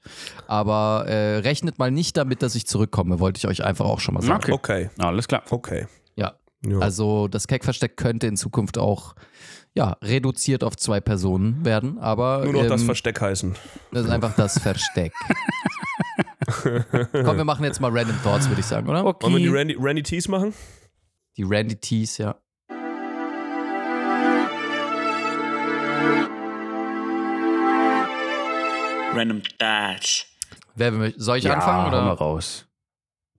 [0.47, 4.15] Aber äh, rechnet mal nicht damit, dass ich zurückkomme, wollte ich euch einfach auch schon
[4.15, 4.53] mal sagen.
[4.53, 4.53] Okay.
[4.53, 5.43] Okay, Alles klar.
[5.51, 5.87] okay.
[6.17, 6.35] Ja.
[6.65, 6.79] Ja.
[6.79, 9.15] Also das Keckversteck könnte in Zukunft auch
[9.75, 13.55] ja, reduziert auf zwei Personen werden, aber Nur noch das ähm, Versteck heißen.
[13.93, 15.13] das ist einfach das Versteck.
[17.13, 19.05] Komm, wir machen jetzt mal Random Thoughts, würde ich sagen, oder?
[19.07, 19.25] Okay.
[19.25, 20.53] Wollen wir die Randy, Randy Tees machen?
[21.39, 22.37] Die Randy Tees, ja.
[29.15, 30.27] Random Dash.
[30.75, 31.85] Wer möchte- soll ich ja, anfangen?
[31.87, 32.13] hau mal Oder?
[32.19, 32.67] raus.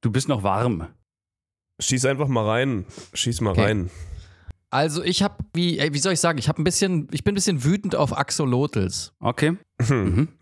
[0.02, 0.88] Du bist noch warm.
[1.80, 2.86] Schieß einfach mal rein.
[3.14, 3.64] Schieß mal Okay.
[3.64, 3.90] rein.
[4.74, 7.36] Also ich habe, wie, wie soll ich sagen, ich habe ein bisschen, ich bin ein
[7.36, 9.14] bisschen wütend auf Axolotls.
[9.20, 9.56] Okay.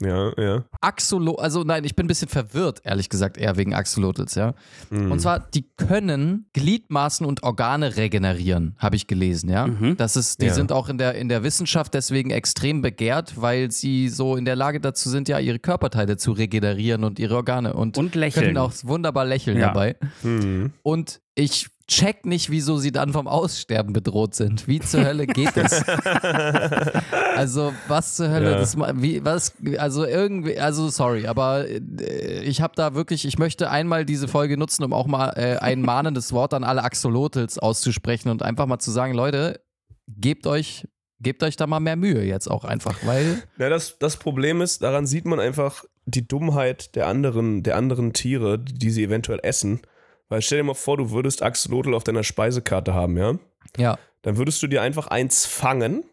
[0.02, 0.65] Ja, ja.
[0.82, 4.54] Axolo, also nein, ich bin ein bisschen verwirrt, ehrlich gesagt, eher wegen Axolotls, ja.
[4.91, 9.67] Und zwar, die können Gliedmaßen und Organe regenerieren, habe ich gelesen, ja.
[9.98, 10.54] Das ist, die Ja.
[10.54, 14.56] sind auch in der, in der Wissenschaft deswegen extrem begehrt, weil sie so in der
[14.56, 18.46] Lage dazu sind, ja, ihre Körperteile zu regenerieren und ihre Organe und, Und lächeln.
[18.48, 19.67] können auch wunderbar lächeln Ja.
[19.70, 19.96] dabei.
[20.22, 20.72] Hm.
[20.84, 24.68] Und ich check nicht, wieso sie dann vom Aussterben bedroht sind.
[24.68, 25.86] Wie zur Hölle geht das?
[27.36, 28.52] also, was zur Hölle?
[28.52, 28.58] Ja.
[28.58, 33.70] Das, wie, was, also irgendwie, also sorry, aber äh, ich habe da wirklich, ich möchte
[33.70, 38.30] einmal diese Folge nutzen, um auch mal äh, ein mahnendes Wort an alle Axolotls auszusprechen
[38.30, 39.60] und einfach mal zu sagen, Leute,
[40.08, 40.88] gebt euch,
[41.20, 44.82] gebt euch da mal mehr Mühe jetzt auch einfach, weil Ja, das, das Problem ist,
[44.82, 49.82] daran sieht man einfach die Dummheit der anderen, der anderen Tiere, die sie eventuell essen.
[50.32, 53.34] Weil stell dir mal vor, du würdest Axolotl auf deiner Speisekarte haben, ja?
[53.78, 56.04] ja, Dann würdest du dir einfach eins fangen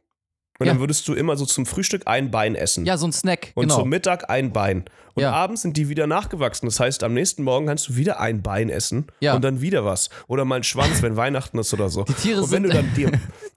[0.59, 0.72] und Ja.
[0.72, 2.85] dann würdest du immer so zum Frühstück ein Bein essen.
[2.85, 3.76] ja, so ein Snack, Und genau.
[3.78, 4.85] zum Mittag ein Bein.
[5.14, 5.33] Und Ja.
[5.33, 6.66] abends sind die wieder nachgewachsen.
[6.66, 9.35] Das heißt, am nächsten Morgen kannst du wieder ein Bein essen Ja.
[9.35, 10.11] und dann wieder was.
[10.26, 12.02] Oder mal einen Schwanz, wenn Weihnachten ist oder so.
[12.04, 13.12] Die Tiere und wenn sind- du dann dir,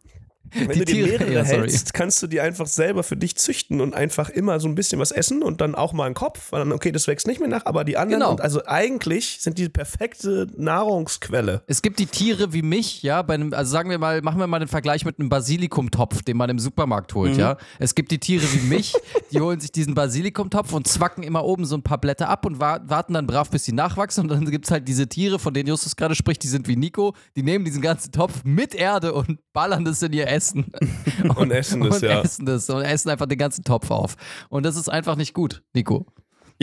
[0.54, 3.82] wenn Die du Tiere- mehrere ja, hältst, kannst du die einfach selber für dich züchten
[3.82, 6.52] und einfach immer so ein bisschen was essen und dann auch mal einen Kopf.
[6.52, 8.22] Weil dann, okay, das wächst nicht mehr nach, aber die anderen.
[8.22, 8.32] Genau.
[8.32, 11.64] Und also eigentlich sind die perfekte Nahrungsquelle.
[11.68, 14.48] Es gibt die Tiere wie mich, ja, bei einem, also sagen wir mal, machen wir
[14.48, 17.58] mal den Vergleich mit einem Basilikumtopf, den man im Supermarkt holt, ja.
[17.80, 18.94] Es gibt die Tiere wie mich,
[19.32, 22.60] die holen sich diesen Basilikumtopf und zwacken immer oben so ein paar Blätter ab und
[22.60, 24.24] wa warten dann brav, bis sie nachwachsen.
[24.24, 26.76] Und dann gibt es halt diese Tiere, von denen Justus gerade spricht, die sind wie
[26.76, 30.41] Nico, die nehmen diesen ganzen Topf mit Erde und ballern das in ihr Essen.
[31.36, 32.22] Und essen das, und ja.
[32.22, 34.16] essen das und essen einfach den ganzen Topf auf.
[34.50, 36.06] Und das ist einfach nicht gut, Nico.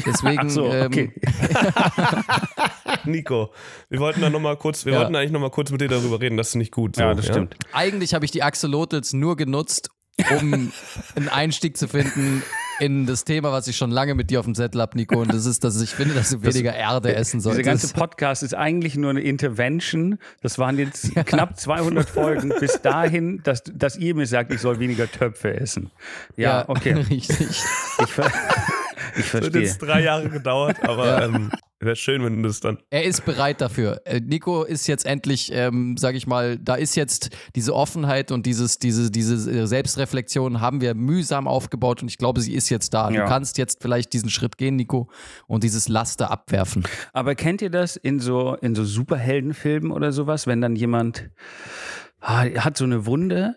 [0.07, 1.13] Deswegen, Ach so, okay.
[1.27, 1.33] ähm,
[3.05, 3.51] Nico,
[3.89, 5.01] wir wollten da noch mal kurz, wir Ja.
[5.01, 6.97] wollten eigentlich noch mal kurz mit dir darüber reden, das ist nicht gut.
[6.97, 7.57] So, Ja, das stimmt.
[7.73, 9.91] eigentlich habe ich die Axolotls nur genutzt,
[10.41, 10.73] um
[11.15, 12.43] einen Einstieg zu finden
[12.81, 15.21] in das Thema, was ich schon lange mit dir auf dem Zettel habe, Nico.
[15.21, 17.67] Und das ist, dass ich finde, dass du weniger Erde essen Dieser solltest.
[17.67, 20.19] ganze Podcast ist eigentlich nur eine Intervention.
[20.43, 24.79] Das waren jetzt knapp 200 Folgen bis dahin, dass, dass ihr mir sagt, ich soll
[24.79, 25.91] weniger Töpfe essen.
[26.37, 26.93] Ja, okay.
[27.11, 27.63] Richtig.
[28.03, 28.31] Ich, ver
[29.19, 29.63] ich Hat verstehe.
[29.63, 31.51] jetzt drei Jahre gedauert, aber ähm,
[31.81, 32.79] wäre schön, wenn du das dann.
[32.91, 34.01] Er ist bereit dafür.
[34.05, 38.47] Äh, Nico ist jetzt endlich, ähm, sag ich mal, da ist jetzt diese Offenheit und
[38.47, 43.11] dieses, diese, diese Selbstreflexion haben wir mühsam aufgebaut und ich glaube, sie ist jetzt da.
[43.11, 43.23] Ja.
[43.23, 45.09] Du kannst jetzt vielleicht diesen Schritt gehen, Nico,
[45.47, 46.85] und dieses Laster abwerfen.
[47.13, 51.31] Aber kennt ihr das in so, in so Superheldenfilmen oder sowas, wenn dann jemand
[52.21, 53.57] ah, hat so eine Wunde,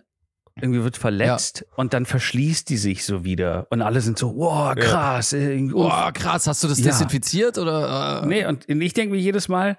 [0.61, 4.75] irgendwie wird verletzt und dann verschließt die sich so wieder und alle sind so, wow,
[4.75, 5.33] krass.
[5.33, 6.85] äh, Boah, krass, hast du das Ja.
[6.87, 8.21] desinfiziert oder?
[8.23, 9.77] Äh, Nee, und ich denke mir jedes Mal,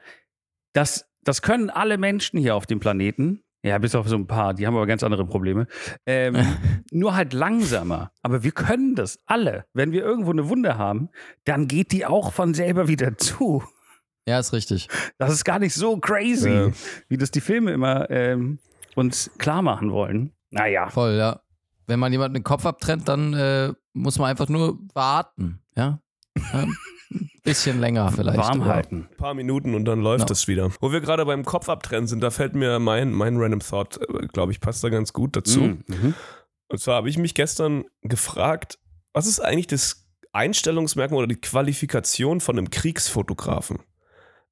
[0.75, 3.43] das, das können alle Menschen hier auf dem Planeten.
[3.65, 5.69] Ja, bis auf so ein paar, die haben aber ganz andere Probleme.
[6.05, 6.35] Ähm,
[6.91, 8.11] nur halt langsamer.
[8.23, 9.67] Aber wir können das alle.
[9.73, 11.11] Wenn wir irgendwo eine Wunde haben,
[11.45, 13.63] dann geht die auch von selber wieder zu.
[14.27, 14.89] Ja, ist richtig.
[15.19, 16.71] Das ist gar nicht so crazy, Ja.
[17.09, 18.59] wie das die Filme immer ähm,
[18.97, 20.33] uns klar machen wollen.
[20.53, 20.89] Naja.
[20.91, 21.41] Voll, ja.
[21.87, 25.99] Wenn man jemanden den Kopf abtrennt, dann äh, muss man einfach nur warten, ja.
[26.53, 26.77] ein
[27.43, 28.39] bisschen länger vielleicht.
[28.39, 29.09] Warm halten.
[29.11, 30.71] Ein paar Minuten und dann läuft es wieder.
[30.81, 34.01] Wo wir gerade beim Kopf abtrennen sind, da fällt mir mein, mein Random Thought,
[34.33, 35.61] glaube ich, passt da ganz gut dazu.
[35.61, 35.85] Mhm.
[35.89, 36.15] Mhm.
[36.69, 38.79] Und zwar habe ich mich gestern gefragt,
[39.13, 43.81] was ist eigentlich das Einstellungsmerkmal oder die Qualifikation von einem Kriegsfotografen?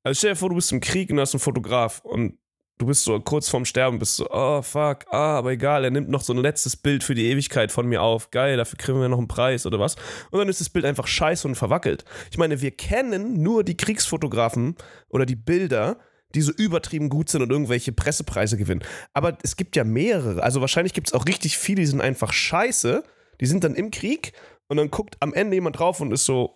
[0.02, 2.38] Also stell dir vor, du bist im Krieg und hast einen Fotograf und
[2.80, 6.08] du bist so kurz vorm Sterben, bist so, oh fuck, ah, aber egal, er nimmt
[6.08, 8.30] noch so ein letztes Bild für die Ewigkeit von mir auf.
[8.30, 9.96] Geil, dafür kriegen wir noch einen Preis oder was.
[10.30, 12.04] Und dann ist das Bild einfach scheiße und verwackelt.
[12.30, 14.76] Ich meine, wir kennen nur die Kriegsfotografen
[15.08, 15.98] oder die Bilder,
[16.34, 18.82] die so übertrieben gut sind und irgendwelche Pressepreise gewinnen.
[19.12, 20.42] Aber es gibt ja mehrere.
[20.42, 23.04] Also wahrscheinlich gibt es auch richtig viele, die sind einfach scheiße.
[23.40, 24.32] Die sind dann im Krieg
[24.68, 26.54] und dann guckt am Ende jemand drauf und ist so,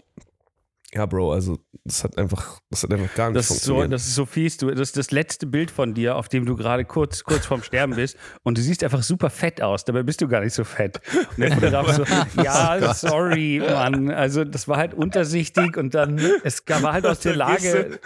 [0.94, 3.92] ja, Bro, also das hat einfach, das hat einfach gar nicht Das ist, so, funktioniert.
[3.92, 4.57] das ist so fies.
[4.59, 7.62] Du, das ist das letzte Bild von dir, auf dem du gerade kurz, kurz vorm
[7.62, 8.16] Sterben bist.
[8.44, 9.85] Und du siehst einfach super fett aus.
[9.85, 11.00] Dabei bist du gar nicht so fett.
[11.30, 11.92] Und der Fotograf
[12.35, 14.11] so, ja, sorry, Mann.
[14.11, 17.98] Also, das war halt untersichtig und dann, es war halt aus der Lage.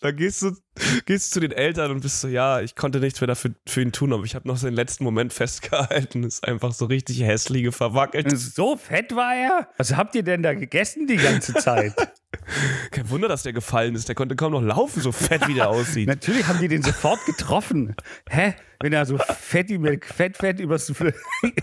[0.00, 0.50] Da gehst du,
[1.06, 3.82] gehst du zu den Eltern und bist so, ja, ich konnte nichts mehr dafür für
[3.82, 6.24] ihn tun, aber ich habe noch so den letzten Moment festgehalten.
[6.24, 8.32] Ist einfach so richtig hässliche verwackelt.
[8.52, 9.68] So fett war er?
[9.78, 11.94] Was habt ihr denn da gegessen die ganze Zeit?
[12.90, 14.08] Kein Wunder, dass der gefallen ist.
[14.08, 16.08] Der konnte kaum noch laufen, so fett wie der aussieht.
[16.08, 17.94] Natürlich haben die den sofort getroffen.
[18.28, 18.54] Hä?
[18.80, 21.12] Wenn er so fett, über, fett, fett übers, über,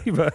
[0.06, 0.32] über,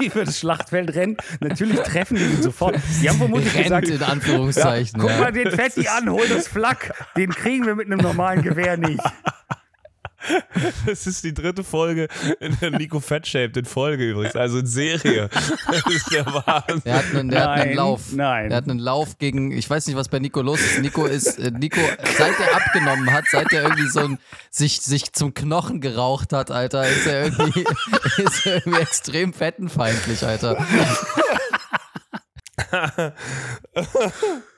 [0.00, 2.76] über das Schlachtfeld rennt, natürlich treffen die ihn sofort.
[3.00, 4.98] Die haben vermutlich Rennt gesagt, in Anführungszeichen.
[4.98, 5.20] guck ja.
[5.20, 6.94] mal den Fetti an, hol das Flak.
[7.16, 9.02] Den kriegen wir mit einem normalen Gewehr nicht.
[10.86, 12.06] Das ist die dritte Folge
[12.38, 15.28] in der Nico Fatshaved in Folge übrigens, also in Serie.
[15.66, 16.82] Das ist der Wahnsinn.
[16.84, 18.00] Der hat einen, der hat einen Nein, Lauf.
[18.12, 18.48] nein.
[18.48, 20.78] Der hat einen Lauf gegen, ich weiß nicht, was bei Nico los ist.
[20.80, 21.80] Nico ist, äh, Nico,
[22.16, 26.52] seit er abgenommen hat, seit er irgendwie so ein, sich, sich zum Knochen geraucht hat,
[26.52, 27.64] Alter, ist er irgendwie,
[28.22, 30.64] ist er irgendwie extrem fettenfeindlich, Alter.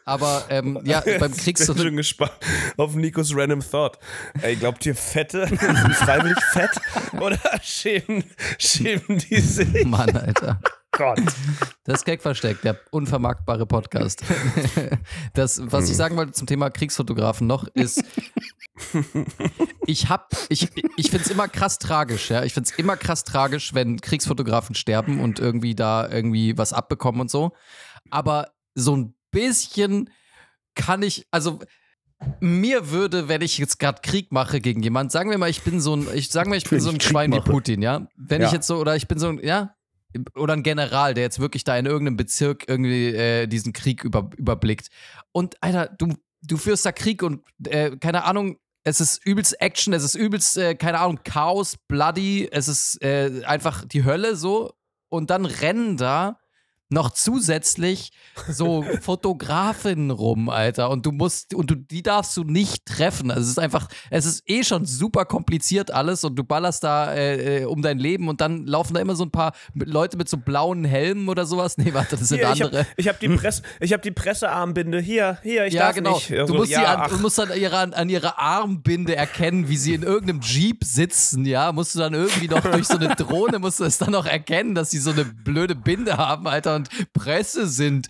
[0.05, 2.33] Aber ähm, ja, beim Ich Kriegs bin schon gespannt
[2.77, 3.99] auf Nikos Random Thought.
[4.43, 6.79] Ey, glaubt ihr Fette sind freiwillig fett
[7.21, 8.25] oder schämen,
[8.59, 9.85] schämen die sich?
[9.85, 10.61] Mann, Alter.
[10.93, 11.21] Gott.
[11.85, 14.23] Das Gag versteckt, der unvermarktbare Podcast.
[15.33, 18.05] Das, was ich sagen wollte zum Thema Kriegsfotografen noch, ist,
[19.87, 22.45] ich hab, ich, ich finde es immer krass tragisch, ja.
[22.45, 27.21] Ich finde es immer krass tragisch, wenn Kriegsfotografen sterben und irgendwie da irgendwie was abbekommen
[27.21, 27.53] und so.
[28.11, 30.11] Aber so ein bisschen
[30.75, 31.61] kann ich, also
[32.41, 35.81] mir würde, wenn ich jetzt gerade Krieg mache gegen jemand, sagen wir mal, ich bin
[35.81, 37.51] so ein, ich sagen wir, ich bin so ein Krieg Schwein wie mache.
[37.51, 38.07] Putin, ja.
[38.17, 38.47] Wenn Ja.
[38.49, 39.75] ich jetzt so, oder ich bin so ein, ja,
[40.37, 44.31] oder ein General, der jetzt wirklich da in irgendeinem Bezirk irgendwie äh, diesen Krieg über,
[44.37, 44.89] überblickt.
[45.33, 49.93] Und Alter, du, du führst da Krieg und äh, keine Ahnung, es ist übelst Action,
[49.93, 54.73] es ist übelst, äh, keine Ahnung, Chaos, Bloody, es ist äh, einfach die Hölle so.
[55.09, 56.39] Und dann rennen da
[56.95, 58.13] noch zusätzlich
[58.49, 60.89] so Fotografinnen rum, Alter.
[60.91, 63.31] Und du musst, und du, die darfst du nicht treffen.
[63.31, 67.13] Also es ist einfach, es ist eh schon super kompliziert alles und du ballerst da
[67.13, 70.29] äh, äh, um dein Leben und dann laufen da immer so ein paar Leute mit
[70.29, 71.77] so blauen Helmen oder sowas.
[71.77, 72.81] Nee, warte, das sind Hier, ich andere.
[72.81, 75.01] habe ich hab die, Press, ich hab die Pressearmbinde.
[75.01, 76.15] Hier, hier, ich ja, darf genau.
[76.15, 76.31] nicht.
[76.31, 80.03] du, musst ja, an, du musst an ihrer, an ihrer Armbinde erkennen, wie sie in
[80.03, 81.73] irgendeinem Jeep sitzen, ja.
[81.73, 84.75] Musst du dann irgendwie noch durch so eine Drohne, musst du es dann noch erkennen,
[84.75, 88.09] dass sie so eine blöde Binde haben, Alter, und Presse sind.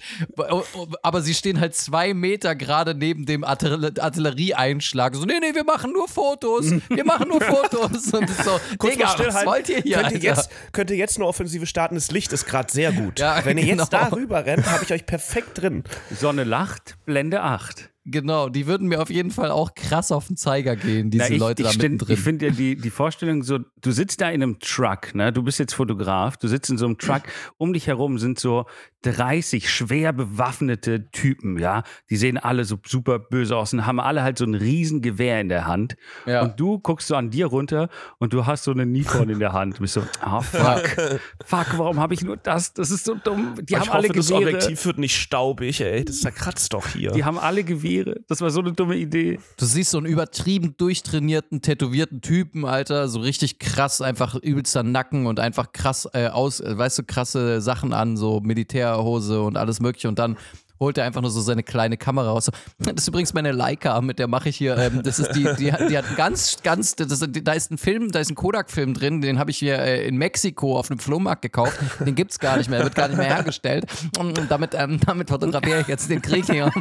[1.03, 5.15] Aber sie stehen halt zwei Meter gerade neben dem Artille- Artillerieeinschlag.
[5.15, 6.67] So, nee, nee, wir machen nur Fotos.
[6.89, 8.13] Wir machen nur Fotos.
[8.13, 9.47] Und so, Kurz Digga, mal was stillhalten.
[9.51, 11.95] wollt ihr hier, könnt, ihr jetzt, könnt ihr jetzt eine Offensive starten?
[11.95, 13.19] Das Licht ist gerade sehr gut.
[13.21, 14.05] Ja, Wenn ihr jetzt genau.
[14.11, 15.85] da rüber rennt, habe ich euch perfekt drin.
[16.19, 17.91] Sonne lacht, Blende 8.
[18.07, 21.31] Genau, die würden mir auf jeden Fall auch krass auf den Zeiger gehen, diese Na,
[21.31, 22.15] ich, Leute ich da stin- mittendrin.
[22.15, 25.33] Ich finde ja die, die Vorstellung so, du sitzt da in einem Truck, ne?
[25.33, 27.23] Du bist jetzt Fotograf, du sitzt in so einem Truck,
[27.57, 28.67] um dich herum sind so
[29.03, 31.83] 30 schwer bewaffnete Typen, ja?
[32.11, 35.41] Die sehen alle so super böse aus und haben alle halt so ein riesen Gewehr
[35.41, 35.97] in der Hand.
[36.27, 36.43] Ja.
[36.43, 37.89] Und du guckst so an dir runter
[38.19, 39.77] und du hast so eine Nikon in der Hand.
[39.79, 41.21] Du bist so, ah, fuck.
[41.47, 42.75] fuck, warum habe ich nur das?
[42.75, 43.55] Das ist so dumm.
[43.63, 44.43] Die ich haben hoffe, alle das Gewehre.
[44.57, 46.05] Objektiv wird nicht staubig, ey.
[46.05, 47.13] Das zerkratzt doch hier.
[47.13, 47.94] Die haben alle Gewehre.
[48.29, 49.39] Das war so eine dumme Idee.
[49.57, 55.27] Du siehst so einen übertrieben durchtrainierten, tätowierten Typen, Alter, so richtig krass, einfach übelster Nacken
[55.27, 59.81] und einfach krass äh, aus, äh, weißt du, krasse Sachen an, so Militärhose und alles
[59.81, 60.37] mögliche und dann
[60.81, 62.51] holt er einfach nur so seine kleine Kamera raus.
[62.79, 65.73] Das ist übrigens meine Leica, mit der mache ich hier, ähm, das ist die, die,
[65.89, 69.21] die hat ganz, ganz, das ist, da ist ein Film, da ist ein Kodak-Film drin,
[69.21, 71.79] den habe ich hier äh, in Mexiko auf einem Flohmarkt gekauft.
[72.01, 73.87] Den gibt's gar nicht mehr, der wird gar nicht mehr hergestellt.
[74.19, 76.71] Und damit, ähm, damit fotografiere ich jetzt den Krieg hier.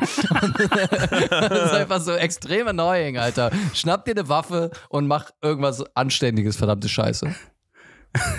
[1.30, 3.52] Das ist einfach so extrem annoying, Alter.
[3.74, 7.34] Schnapp dir eine Waffe und mach irgendwas Anständiges, verdammte Scheiße.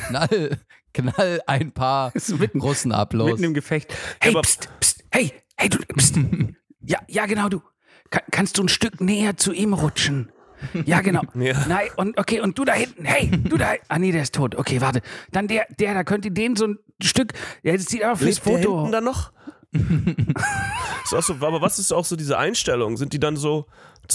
[0.08, 0.58] Knall,
[0.92, 2.12] knall ein paar
[2.54, 3.30] Russen ab, los.
[3.32, 3.94] Mitten im Gefecht.
[4.20, 6.18] Hey, pst, pst, hey, hey, du, pst.
[6.80, 7.62] ja, ja, genau, du.
[8.10, 10.30] Ka kannst du ein Stück näher zu ihm rutschen?
[10.84, 11.22] Ja, genau.
[11.34, 11.66] Ja.
[11.68, 13.74] Nein, und okay, und du da hinten, hey, du da.
[13.88, 14.54] Ah, nee, der ist tot.
[14.54, 15.02] Okay, warte.
[15.30, 17.32] Dann der, der, da könnt ihr den so ein Stück.
[17.62, 18.76] Ja, das sieht aber fürs Lebt der Foto.
[18.76, 19.32] hinten dann noch?
[21.04, 22.96] ist auch so, aber was ist auch so diese Einstellung?
[22.96, 23.66] Sind die dann so,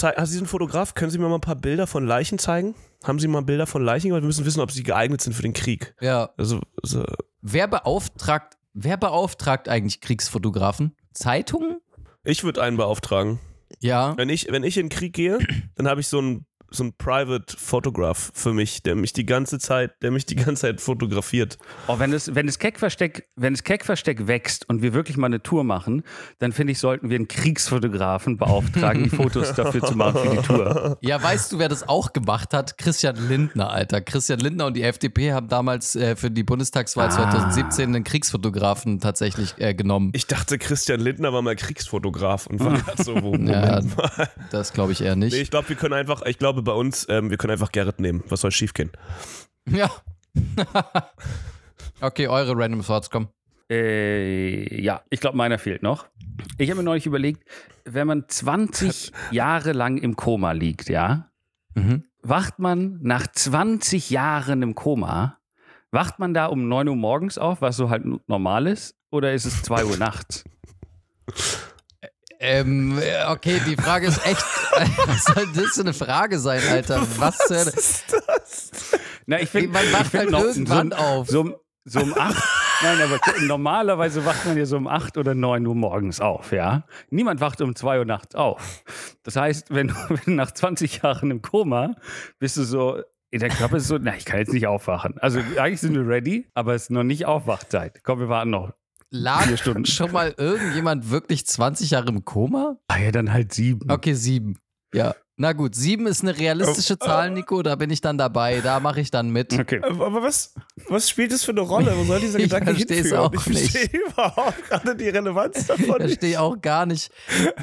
[0.02, 2.74] ah, Sie sind Fotograf, können Sie mir mal ein paar Bilder von Leichen zeigen?
[3.04, 4.12] Haben Sie mal Bilder von Leichen?
[4.12, 5.94] Weil wir müssen wissen, ob sie geeignet sind für den Krieg.
[6.00, 6.30] Ja.
[6.36, 7.04] Also, so,
[7.42, 10.96] Wer beauftragt, wer beauftragt eigentlich Kriegsfotografen?
[11.12, 11.78] Zeitungen?
[12.24, 13.40] ich würde einen beauftragen.
[13.80, 14.16] Ja.
[14.16, 15.38] Wenn ich, wenn ich in den Krieg gehe,
[15.76, 19.58] dann habe ich so einen so ein Private Photograph für mich, der mich die ganze
[19.58, 21.58] Zeit, der mich die ganze Zeit fotografiert.
[21.88, 25.42] Oh, wenn es, wenn das Keckversteck, wenn das Keckversteck wächst und wir wirklich mal eine
[25.42, 26.02] Tour machen,
[26.38, 30.42] dann finde ich, sollten wir einen Kriegsfotografen beauftragen, die Fotos dafür zu machen für die
[30.42, 30.98] Tour.
[31.00, 32.78] Ja, weißt du, wer das auch gemacht hat?
[32.78, 34.00] Christian Lindner, Alter.
[34.00, 37.10] Christian Lindner und die FDP haben damals äh, für die Bundestagswahl Ah.
[37.10, 40.10] 2017 einen Kriegsfotografen tatsächlich äh, genommen.
[40.14, 44.28] Ich dachte, Christian Lindner war mal Kriegsfotograf und war so, wo, Moment Ja, mal.
[44.50, 45.32] das glaube ich eher nicht.
[45.32, 48.00] Nee, ich glaube, wir können einfach, ich glaube bei uns, ähm, wir können einfach Gerrit
[48.00, 48.22] nehmen.
[48.28, 48.90] Was soll schiefgehen?
[49.68, 49.90] Ja.
[52.00, 53.28] okay, eure Random Thoughts, komm.
[53.70, 56.06] Äh, ja, ich glaube, meiner fehlt noch.
[56.58, 57.44] Ich habe mir neulich überlegt,
[57.84, 61.26] wenn man 20 Jahre lang im Koma liegt, ja,
[61.76, 62.02] Mhm.
[62.22, 65.38] wacht man nach 20 Jahren im Koma,
[65.92, 69.44] wacht man da um 9 Uhr morgens auf, was so halt normal ist, oder ist
[69.44, 70.42] es 2 Uhr nachts?
[72.42, 74.42] Ähm, äh, okay, die Frage ist echt.
[75.06, 77.02] Was soll das für eine Frage sein, Alter?
[77.18, 77.72] Was zur Hölle?
[79.26, 81.28] Na, ich finde, Man wacht halt noch irgendwann so, auf.
[81.28, 82.42] So, um- so um acht.
[82.82, 86.84] Nein, aber normalerweise wacht man ja so um acht oder neun Uhr morgens auf, ja.
[87.10, 88.84] Niemand wacht um zwei Uhr nachts auf.
[89.22, 91.94] Das heißt, wenn du, wenn du nach 20 Jahren im Koma
[92.38, 95.18] bist du so, der Körper ist so, na, ich kann jetzt nicht aufwachen.
[95.18, 98.02] Also eigentlich sind wir ready, aber es ist noch nicht Aufwachzeit.
[98.02, 98.72] Komm, wir warten noch.
[99.10, 99.86] Lag Vier Stunden.
[99.86, 102.76] schon mal irgendjemand wirklich 20 Jahre im Koma?
[102.88, 103.90] Ah ja, dann halt sieben.
[103.90, 104.56] Okay, sieben.
[104.94, 105.14] Ja.
[105.36, 107.62] Na gut, sieben ist eine realistische Zahl, Nico.
[107.62, 108.60] Da bin ich dann dabei.
[108.60, 109.58] Da mache ich dann mit.
[109.58, 109.80] Okay.
[109.82, 110.54] Aber aber was,
[110.88, 111.96] was spielt das für eine Rolle?
[111.96, 113.20] Wo soll dieser Ich Gedanke versteh's hinführen?
[113.20, 113.70] auch ich nicht.
[113.70, 116.02] verstehe überhaupt gerade die Relevanz davon.
[116.02, 116.22] Nicht.
[116.22, 117.10] ich auch gar nicht,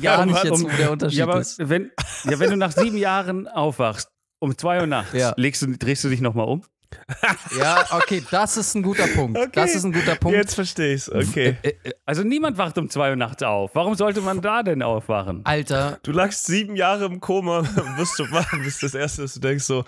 [0.01, 1.59] Ja, gar nicht jetzt, um- wo der Unterschied Ja, aber ist.
[1.59, 1.91] wenn,
[2.23, 5.33] ja, wenn du nach sieben Jahren aufwachst, um zwei Uhr nachts, Ja.
[5.37, 6.63] legst du, drehst du dich nochmal um?
[7.57, 9.37] Ja, okay, das ist ein guter Punkt.
[9.37, 9.49] Okay.
[9.53, 10.37] Das ist ein guter Punkt.
[10.37, 11.09] Jetzt verstehe ich's.
[11.09, 11.57] Okay.
[11.61, 13.71] Äh, äh, Also niemand wacht um zwei Uhr nachts auf.
[13.73, 15.41] Warum sollte man da denn aufwachen?
[15.45, 17.63] Alter, Du lagst sieben Jahre im Koma,
[17.97, 19.83] wirst du wach, bist das Erste, dass du denkst so,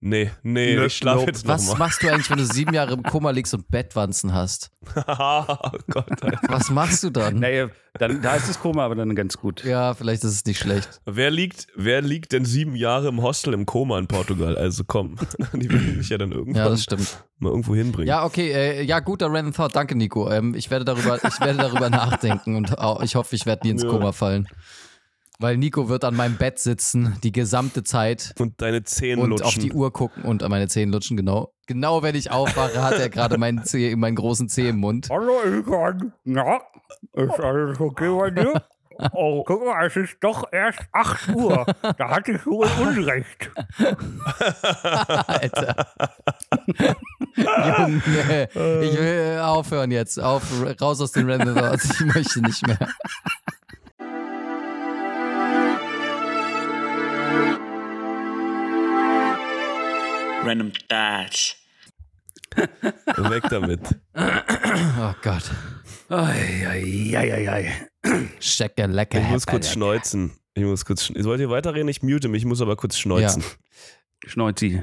[0.00, 1.30] nee, nee, Nö, ich schlafe nope.
[1.30, 1.88] jetzt was nochmal.
[1.88, 4.70] machst du eigentlich, wenn du sieben Jahre im Koma liegst und Bettwanzen hast?
[4.96, 5.44] oh
[5.90, 6.40] Gott, Alter.
[6.48, 7.38] Was machst du dann?
[7.40, 9.64] Naja, dann, da ist das Koma aber dann ganz gut.
[9.64, 11.00] Ja, vielleicht ist es nicht schlecht.
[11.06, 14.56] Wer liegt, wer liegt denn sieben Jahre im Hostel im Koma in Portugal?
[14.56, 15.16] Also komm,
[15.52, 17.24] die werden mich ja dann irgendwann Ja, das stimmt.
[17.38, 18.08] mal irgendwo hinbringen.
[18.08, 19.74] Ja, okay, äh, ja, guter Random Thought.
[19.76, 20.30] Danke, Nico.
[20.30, 23.72] Ähm, ich werde darüber, ich werde darüber nachdenken und auch, ich hoffe, ich werde nie
[23.72, 23.88] ins Ja.
[23.90, 24.46] Koma fallen.
[25.40, 29.46] Weil Nico wird an meinem Bett sitzen, die gesamte Zeit Und deine Zähne und lutschen.
[29.46, 31.54] auf die Uhr gucken und an meine Zähne lutschen, genau.
[31.66, 35.08] Genau, wenn ich aufwache, hat er gerade meinen, Zeh, meinen großen Zeh im Mund.
[35.10, 36.12] Hallo Ilkan.
[36.24, 36.60] Na,
[37.14, 38.62] ist alles okay bei dir?
[39.12, 41.64] Oh, guck mal, es ist doch erst 8 Uhr.
[41.96, 43.50] Da hatte ich wohl Unrecht.
[45.26, 45.86] Alter.
[47.34, 48.48] Junge,
[48.82, 50.20] ich will aufhören jetzt.
[50.20, 50.42] Auf,
[50.82, 51.98] raus aus den Random Thoughts.
[51.98, 52.78] Ich möchte nicht mehr.
[60.44, 61.56] Random Dash.
[62.56, 63.80] Weg damit.
[64.14, 65.50] Oh Gott.
[66.08, 67.72] Eieieiei.
[68.40, 69.20] Schecke lecker.
[69.20, 70.32] Ich muss kurz schneuzen.
[70.54, 71.88] Ich muss kurz schn Wollt ihr weiterreden?
[71.88, 73.44] Ich mute mich, ich muss aber kurz schneuzen.
[74.26, 74.82] Schneuzi.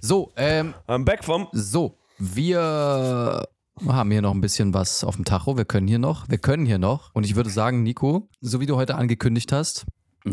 [0.00, 1.48] So, ähm, I'm back vom.
[1.52, 3.46] So, wir
[3.86, 5.56] haben hier noch ein bisschen was auf dem Tacho.
[5.56, 6.28] Wir können hier noch.
[6.28, 7.14] Wir können hier noch.
[7.14, 9.86] Und ich würde sagen, Nico, so wie du heute angekündigt hast,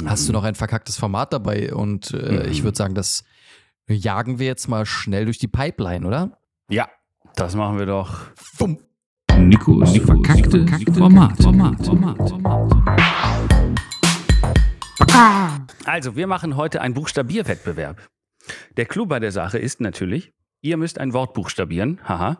[0.05, 1.73] hast du noch ein verkacktes Format dabei.
[1.73, 3.23] Und äh, ich würde sagen, das
[3.87, 6.37] jagen wir jetzt mal schnell durch die Pipeline, oder?
[6.69, 6.87] Ja,
[7.35, 8.21] das machen wir doch.
[9.37, 11.37] Nikos verkackte Format.
[11.41, 12.33] Format.
[15.85, 18.07] Also, wir machen heute einen Buchstabierwettbewerb.
[18.77, 22.39] Der Clou bei der Sache ist natürlich, ihr müsst ein Wort buchstabieren, haha,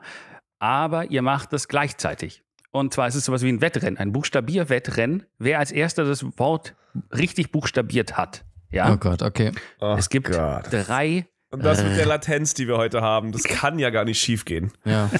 [0.59, 2.43] aber ihr macht das gleichzeitig.
[2.71, 6.75] Und zwar ist es sowas wie ein Wettrennen, ein Buchstabierwettrennen, wer als erster das Wort
[7.15, 8.45] richtig buchstabiert hat.
[8.71, 9.51] Ja, Oh Gott, okay.
[9.79, 10.65] Oh es gibt Gott.
[10.71, 11.27] drei.
[11.53, 14.45] Und das mit der Latenz, die wir heute haben, das kann ja gar nicht schief
[14.45, 14.71] gehen.
[14.85, 15.09] Ja.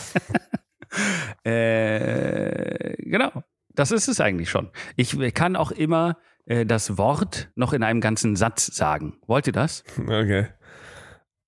[1.43, 3.31] Äh, genau,
[3.73, 4.69] das ist es eigentlich schon.
[4.95, 9.17] Ich kann auch immer äh, das Wort noch in einem ganzen Satz sagen.
[9.25, 9.83] Wollt ihr das?
[9.99, 10.49] Okay.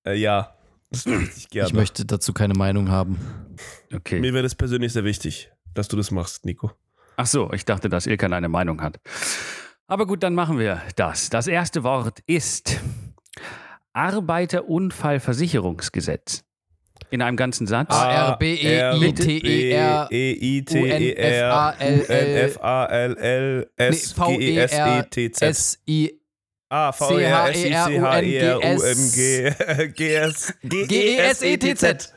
[0.04, 0.56] Äh, ja,
[0.90, 1.68] das möchte ich gerne.
[1.68, 3.20] Ich möchte dazu keine Meinung haben.
[3.94, 4.18] Okay.
[4.18, 6.72] Mir wäre das persönlich sehr wichtig, dass du das machst, Nico.
[7.16, 8.98] Ach so, ich dachte, dass Ilkan eine Meinung hat.
[9.86, 11.30] Aber gut, dann machen wir das.
[11.30, 12.80] Das erste Wort ist
[13.96, 16.44] Arbeiterunfallversicherungsgesetz.
[17.10, 17.90] In einem ganzen Satz.
[17.90, 22.86] A R B E I T E R E I T E R F A
[22.86, 26.20] L L S G E S E T Z S I
[26.68, 28.78] A V E R S I C H E R U M
[29.12, 29.50] G
[29.94, 32.12] G S G E S E T Z.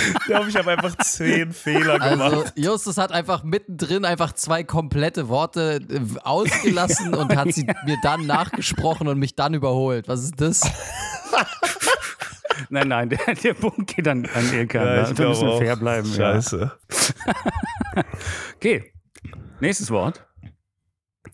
[0.00, 2.20] Ich glaube, ich habe einfach zehn Fehler gemacht.
[2.32, 7.96] Also Justus hat einfach mittendrin einfach zwei komplette Worte äh, ausgelassen und hat sie mir
[8.02, 10.08] dann nachgesprochen und mich dann überholt.
[10.08, 10.60] Was ist das?
[12.70, 14.84] Nein, nein, der, der Punkt geht an, an Ilkan.
[14.84, 15.58] Ja, Ja, ich wir glaube müssen auch.
[15.58, 16.08] fair bleiben.
[16.10, 16.14] Ja.
[16.34, 16.72] Scheiße.
[18.56, 18.92] Okay,
[19.60, 20.24] nächstes Wort.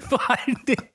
[0.08, 0.88] Vor allen Dingen,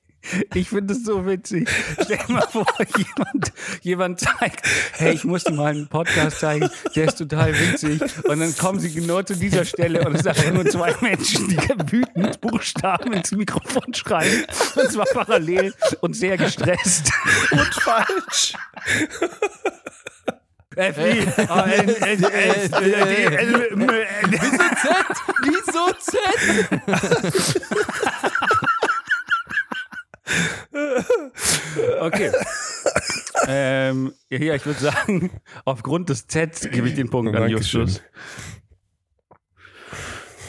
[0.54, 1.68] Ich finde es so witzig.
[2.02, 6.68] Stell dir mal vor, jemand, jemand zeigt, hey, ich muss dir mal einen Podcast zeigen,
[6.94, 8.02] der ist total witzig.
[8.24, 11.48] Und dann kommen sie genau zu dieser Stelle und es sind einfach nur zwei Menschen,
[11.48, 11.56] die
[11.92, 14.44] wütend Buchstaben ins Mikrofon schreien.
[14.76, 17.10] Und zwar parallel und sehr gestresst.
[17.52, 18.54] Und falsch.
[20.76, 24.40] F, I, A, N, S, S, D, L, M, N.
[25.42, 26.20] Wieso Z?
[32.00, 32.32] Okay.
[33.46, 35.30] ähm, ja, ich würde sagen,
[35.64, 37.82] aufgrund des Z gebe ich den Punkt an Dankeschön.
[37.82, 38.02] Justus.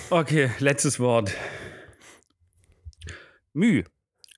[0.09, 1.33] Okay, letztes Wort.
[3.53, 3.83] Müh.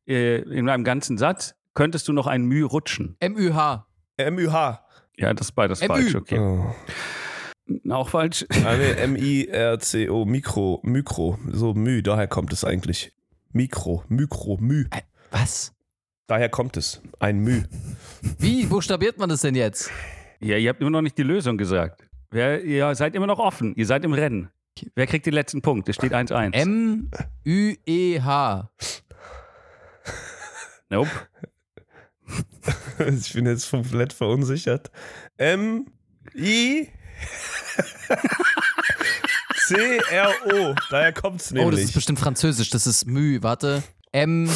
[0.08, 3.16] Äh, in meinem ganzen Satz könntest du noch ein Müh rutschen.
[3.20, 3.88] M-Ü-H.
[4.18, 4.86] M-Ü-H.
[5.18, 5.88] Ja, das ist beides MÜ.
[5.88, 6.39] falsch, okay.
[6.39, 6.74] Oh.
[7.89, 8.46] Auch falsch.
[8.66, 11.39] Ah, M-I-R-C-O, Mikro, Mikro.
[11.52, 13.14] So Mü, daher kommt es eigentlich.
[13.52, 14.86] Mikro, Mikro, Mü.
[15.34, 15.73] Was?
[16.27, 17.01] Daher kommt es.
[17.19, 17.63] Ein Mü.
[18.39, 19.89] Wie buchstabiert man das denn jetzt?
[20.39, 22.03] Ja, ihr habt immer noch nicht die Lösung gesagt.
[22.31, 23.73] Wer, ihr seid immer noch offen.
[23.75, 24.49] Ihr seid im Rennen.
[24.95, 25.89] Wer kriegt den letzten Punkt?
[25.89, 26.53] Es steht 1-1.
[27.45, 28.69] M-Ü-E-H.
[30.89, 31.09] Nope.
[33.13, 34.89] Ich bin jetzt komplett verunsichert.
[35.38, 35.86] M
[36.36, 36.88] I
[39.67, 40.73] C R O.
[40.89, 41.93] Daher kommt es Oh, das ist nämlich.
[41.93, 42.69] bestimmt französisch.
[42.69, 43.39] Das ist Mü.
[43.41, 43.84] Warte.
[44.14, 44.49] M.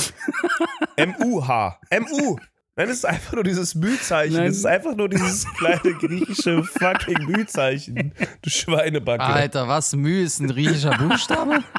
[0.95, 1.80] M U H.
[1.89, 2.38] M U.
[2.76, 4.39] Nein, es ist einfach nur dieses Mühzeichen.
[4.43, 8.14] Es ist einfach nur dieses kleine griechische fucking Mühzeichen.
[8.43, 9.24] Du Schweinebacke.
[9.24, 9.93] Alter, was?
[9.95, 11.64] Mü ist ein griechischer Buchstabe?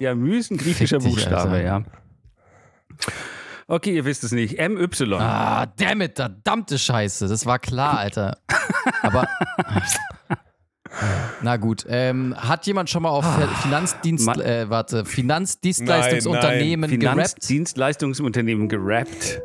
[0.00, 1.62] Ja, Müh ist ein griechischer Fick dich, Buchstabe, Alter.
[1.62, 1.82] ja.
[3.66, 4.56] Okay, ihr wisst es nicht.
[4.58, 4.88] MY.
[5.18, 7.28] Ah, damn it, verdammte Scheiße.
[7.28, 8.38] Das war klar, Alter.
[9.02, 9.28] Aber.
[11.42, 13.24] Na gut, ähm, hat jemand schon mal auf
[13.62, 17.16] Finanzdienst, Ma- äh, warte, Finanzdienstleistungsunternehmen gerappt?
[17.44, 19.40] Finanzdienstleistungsunternehmen gerappt.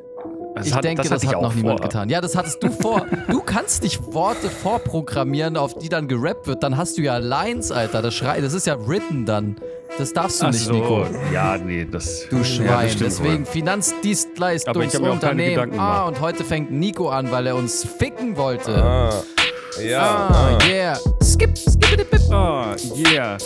[0.55, 1.89] Das Ich hat- denke, das, ich hat noch niemand vor.
[1.89, 2.09] getan.
[2.09, 3.07] Ja, das hattest du vor.
[3.27, 6.61] Du kannst nicht Worte vorprogrammieren, auf die dann gerappt wird.
[6.61, 8.03] Dann hast du ja Lines, Alter.
[8.03, 9.55] Das, schrei das ist ja written dann.
[9.97, 11.05] Das darfst du Ach nicht, so, Nico.
[11.33, 12.27] ja, nee, das.
[12.29, 12.67] Du ja, Schwein.
[12.67, 13.69] das stimmt Deswegen wohl.
[13.69, 15.79] Aber ich hab mir auch keine Finanzdienstleistungsunternehmen.
[15.79, 18.75] Ah, und heute fängt Nico an, weil er uns ficken wollte.
[18.83, 19.23] Ah,
[19.82, 20.28] ja.
[20.30, 20.59] Ah.
[20.67, 20.97] yeah.
[21.21, 22.07] Skip, skip, skip.
[22.32, 22.65] Oh,
[22.95, 23.38] yeah.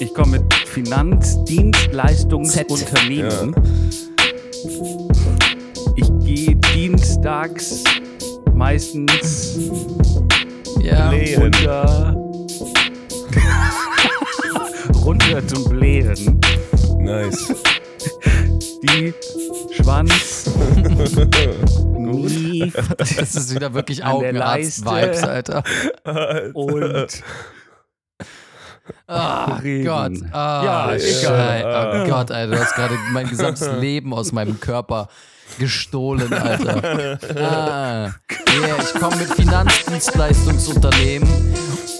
[0.00, 3.54] Ich komme mit Finanzdienstleistungsunternehmen.
[5.96, 7.84] Ich gehe dienstags
[8.54, 9.58] meistens
[10.80, 11.10] Ja.
[11.10, 12.14] Runter.
[15.04, 16.40] runter zum Blähen.
[16.98, 17.52] Nice.
[18.82, 19.14] Die
[19.74, 20.50] Schwanz.
[22.98, 25.22] Das ist wieder wirklich Augenarzt-Vibes.
[25.24, 25.62] Alter.
[26.54, 27.22] und
[29.06, 29.86] Ah, Reden.
[29.86, 30.12] Gott.
[30.32, 31.00] Ah, Ja, egal.
[31.00, 32.02] Schei- Ah.
[32.04, 32.54] Oh Gott, Alter.
[32.54, 35.08] Du hast gerade mein gesamtes Leben aus meinem Körper
[35.58, 37.18] gestohlen, Alter.
[37.36, 38.04] Ah.
[38.06, 41.28] Yeah, ich komme mit Finanzdienstleistungsunternehmen,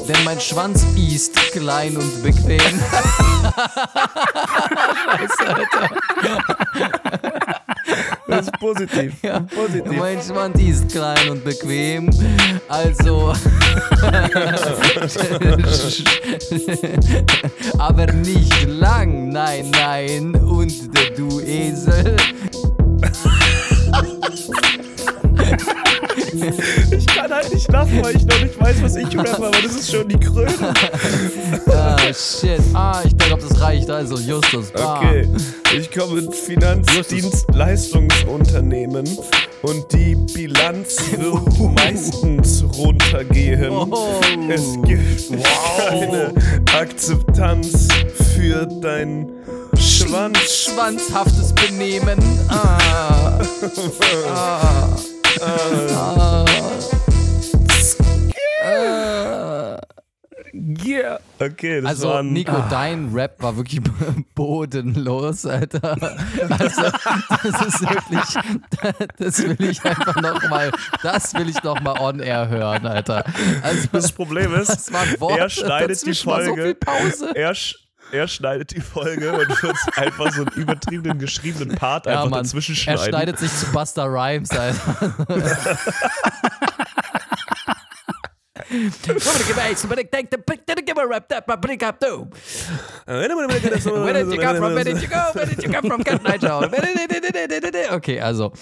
[0.08, 2.60] denn mein Schwanz ist klein und bequem.
[5.04, 5.90] Scheiße, Alter.
[8.36, 9.12] Das ist positiv.
[9.22, 9.40] Ja.
[9.40, 9.92] Positiv.
[10.26, 12.10] Schwanz ist klein und bequem.
[12.68, 13.32] Also.
[17.78, 20.34] Aber nicht lang, nein, nein.
[20.34, 20.74] Und
[21.16, 22.16] du Esel.
[26.90, 29.74] Ich kann halt nicht lachen, weil ich noch nicht weiß, was ich rappe, aber das
[29.76, 30.48] ist schon die Krönung.
[31.66, 32.60] Ah, shit.
[32.72, 33.90] Ah, ich glaube, das reicht.
[33.90, 34.70] Also, Justus.
[34.70, 34.98] Bam.
[34.98, 35.28] Okay,
[35.76, 39.04] ich komme mit Finanzdienstleistungsunternehmen
[39.62, 43.72] und die Bilanz wird meistens runtergehen.
[43.72, 44.20] Oh.
[44.48, 45.32] Es gibt
[45.76, 46.32] keine
[46.78, 47.88] Akzeptanz
[48.34, 49.28] für dein
[49.78, 50.38] Schwanz.
[50.68, 52.18] Schwanzhaftes Benehmen.
[52.48, 53.40] Ah.
[54.34, 54.88] Ah.
[55.40, 56.44] Ah.
[58.64, 59.80] Ah.
[60.84, 61.18] yeah.
[61.40, 63.80] Okay, das Also, waren Nico, dein Rap war wirklich
[64.34, 65.96] bodenlos, Alter.
[66.48, 66.82] Also,
[67.42, 68.54] das ist wirklich,
[69.18, 70.70] das will ich einfach nochmal,
[71.02, 73.24] das will ich nochmal on air hören, Alter.
[73.62, 76.62] Also, Das Problem ist, das waren Worte, er schneidet die war so Folge.
[76.62, 77.32] viel Pause.
[77.34, 77.74] Er, sch-
[78.14, 82.42] er schneidet die Folge und wird einfach so einen übertriebenen, geschriebenen Part Ja, einfach Mann,
[82.44, 83.04] dazwischen er schneiden.
[83.06, 85.16] schneidet sich zu Buster Rhymes, Alter.
[93.06, 94.74] Where did you come from?
[94.74, 95.30] Where did you go?
[95.34, 96.02] Where did you come from?
[96.04, 96.62] Cat Night Show.
[97.94, 98.52] Okay, also.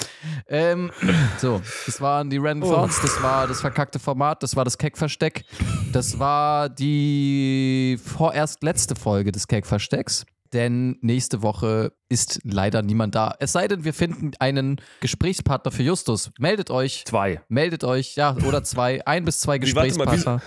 [0.49, 0.91] Ähm,
[1.39, 5.45] so, das waren die Random Thoughts, das war das verkackte Format, das war das Keck-Versteck,
[5.93, 10.25] das war die vorerst letzte Folge des Keck-Verstecks.
[10.53, 13.35] denn nächste Woche ist leider niemand da.
[13.41, 16.31] Es sei denn, wir finden einen Gesprächspartner für Justus.
[16.39, 17.05] Meldet euch.
[17.07, 17.41] Zwei.
[17.49, 20.43] Meldet euch, ja, oder zwei, ein bis zwei Wie, warte mal, Gesprächspartner.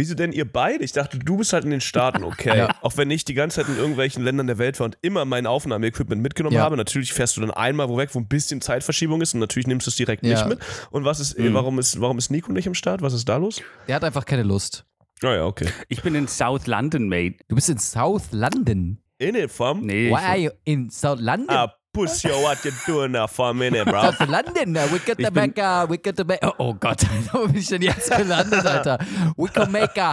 [0.00, 0.82] Wieso denn ihr beide?
[0.82, 2.56] Ich dachte, du bist halt in den Staaten, okay.
[2.56, 2.74] Ja.
[2.80, 5.46] Auch wenn ich die ganze Zeit in irgendwelchen Ländern der Welt war und immer mein
[5.46, 6.62] Aufnahmeequipment mitgenommen Ja.
[6.62, 6.76] habe.
[6.78, 9.86] Natürlich fährst du dann einmal wo weg, wo ein bisschen Zeitverschiebung ist und natürlich nimmst
[9.86, 10.34] du es direkt Ja.
[10.36, 10.58] nicht mit.
[10.90, 11.52] Und was ist, Mhm.
[11.52, 13.02] warum ist, warum ist Nico nicht im Start?
[13.02, 13.60] Was ist da los?
[13.88, 14.86] Der hat einfach keine Lust.
[15.22, 15.68] Naja, okay.
[15.88, 17.34] Ich bin in South London, mate.
[17.48, 18.98] Du bist in South London.
[19.18, 19.82] In it, fam.
[19.84, 21.50] Nee, Why are you in South London?
[21.50, 24.10] Ah, pussy, what you doing now for a minute, bro?
[24.28, 26.52] London, uh, we got the Ich bin- Mecca, we got the Mecca.
[26.58, 28.98] Oh, oh Gott, wo bin ich denn jetzt gelandet, Alter?
[29.36, 30.12] We could make a,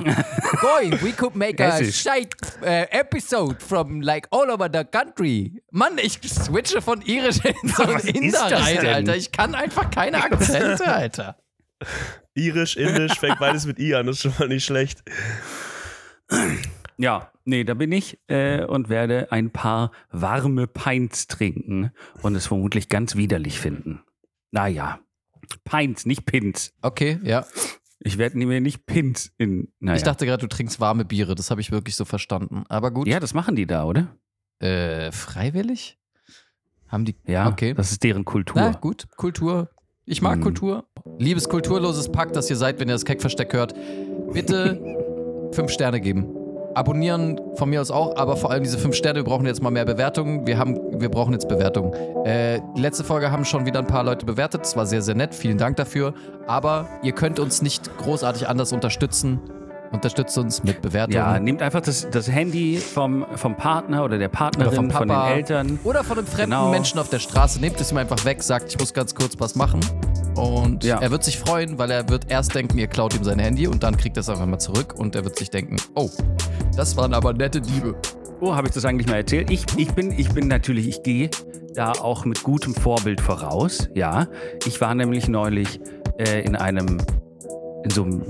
[0.62, 5.52] going, we could make a shite uh, episode from like all over the country.
[5.72, 8.88] Mann, ich switche von irisch in so Was Inder rein, denn?
[8.88, 9.16] Alter.
[9.16, 11.38] Ich kann einfach keine Akzente, Alter.
[12.34, 15.04] Irisch, Indisch, fängt beides mit I an, das ist schon mal nicht schlecht.
[16.98, 21.91] Ja, nee, da bin ich äh, und werde ein paar warme Pints trinken
[22.22, 24.02] und es vermutlich ganz widerlich finden.
[24.52, 25.00] Naja,
[25.64, 26.74] Pints, nicht Pins.
[26.82, 27.45] Okay, ja.
[28.00, 29.72] Ich werde mir nicht Pins in.
[29.80, 29.98] Naja.
[29.98, 31.36] Ich dachte gerade, du trinkst warme Biere.
[31.36, 32.64] Das habe ich wirklich so verstanden.
[32.70, 33.08] Aber gut.
[33.08, 34.16] ja, das machen die da, oder?
[34.60, 35.98] Äh, freiwillig?
[36.88, 37.16] Haben die.
[37.26, 37.74] Ja, Okay.
[37.74, 38.56] das ist deren Kultur.
[38.62, 39.70] Na gut, Kultur.
[40.06, 40.41] Ich mag Hm.
[40.43, 40.86] Kultur.
[41.18, 43.74] Liebes kulturloses Pack, das ihr seid, wenn ihr das Keckversteck hört.
[44.32, 44.80] Bitte
[45.52, 46.28] fünf Sterne geben.
[46.78, 49.18] Abonnieren von mir aus auch, aber vor allem diese fünf Sterne.
[49.18, 50.46] Wir brauchen jetzt mal mehr Bewertungen.
[50.46, 51.92] Wir, haben, wir brauchen jetzt Bewertungen.
[52.24, 54.62] Äh, letzte Folge haben schon wieder ein paar Leute bewertet.
[54.62, 55.34] Das war sehr, sehr nett.
[55.34, 56.14] Vielen Dank dafür.
[56.46, 59.40] Aber ihr könnt uns nicht großartig anders unterstützen.
[59.92, 61.16] Unterstützt uns mit Bewertungen.
[61.18, 65.08] Ja, nehmt einfach das, das Handy vom, vom Partner oder der Oder Partnerin, vom von
[65.08, 65.30] den Papa.
[65.32, 65.80] Eltern.
[65.84, 66.70] Oder von einem fremden Genau.
[66.70, 67.60] Menschen auf der Straße.
[67.60, 69.80] Nehmt es ihm einfach weg, sagt, ich muss ganz kurz was machen.
[70.38, 71.00] Und Ja.
[71.00, 73.84] er wird sich freuen, weil er wird erst denken, ihr klaut ihm sein Handy und
[73.84, 76.10] dann kriegt er es einfach mal zurück und er wird sich denken, oh,
[76.76, 77.96] das waren aber nette Diebe.
[78.40, 79.50] Oh, habe ich das eigentlich mal erzählt?
[79.50, 81.30] Ich, ich, bin, ich bin natürlich, ich gehe
[81.74, 83.90] da auch mit gutem Vorbild voraus.
[83.96, 84.28] Ja,
[84.66, 85.80] ich war nämlich neulich
[86.20, 86.98] äh, in einem
[87.84, 88.24] in so einem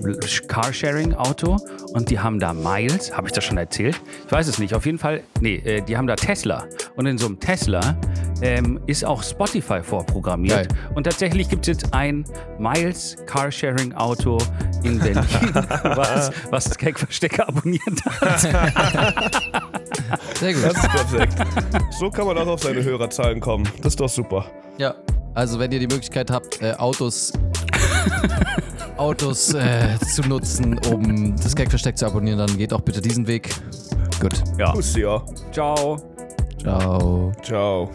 [0.48, 1.58] Carsharing-Auto
[1.94, 4.00] und die haben da Miles, habe ich das schon erzählt?
[4.26, 4.74] Ich weiß es nicht.
[4.74, 7.98] Auf jeden Fall, nee, äh, die haben da Tesla und in so einem Tesla
[8.42, 10.78] ähm, ist auch Spotify vorprogrammiert Geil.
[10.96, 12.24] und tatsächlich gibt es jetzt ein
[12.60, 14.38] Miles Carsharing-Auto
[14.84, 15.24] in Berlin,
[15.54, 18.40] was, was das Keckverstecker abonniert hat.
[20.40, 20.64] Sehr gut.
[20.64, 21.34] Das ist perfekt.
[22.00, 23.68] So kann man auch auf seine Hörerzahlen kommen.
[23.78, 24.46] Das ist doch super.
[24.78, 24.96] Ja,
[25.34, 27.34] also wenn ihr die Möglichkeit habt, äh, Autos,
[28.98, 33.50] Autos äh, zu nutzen, um das Gagversteck zu abonnieren, dann geht auch bitte diesen Weg.
[34.20, 34.44] Gut.
[34.58, 34.74] Ja.
[35.52, 35.98] Ciao.
[36.62, 37.32] Ciao.
[37.44, 37.90] Ciao.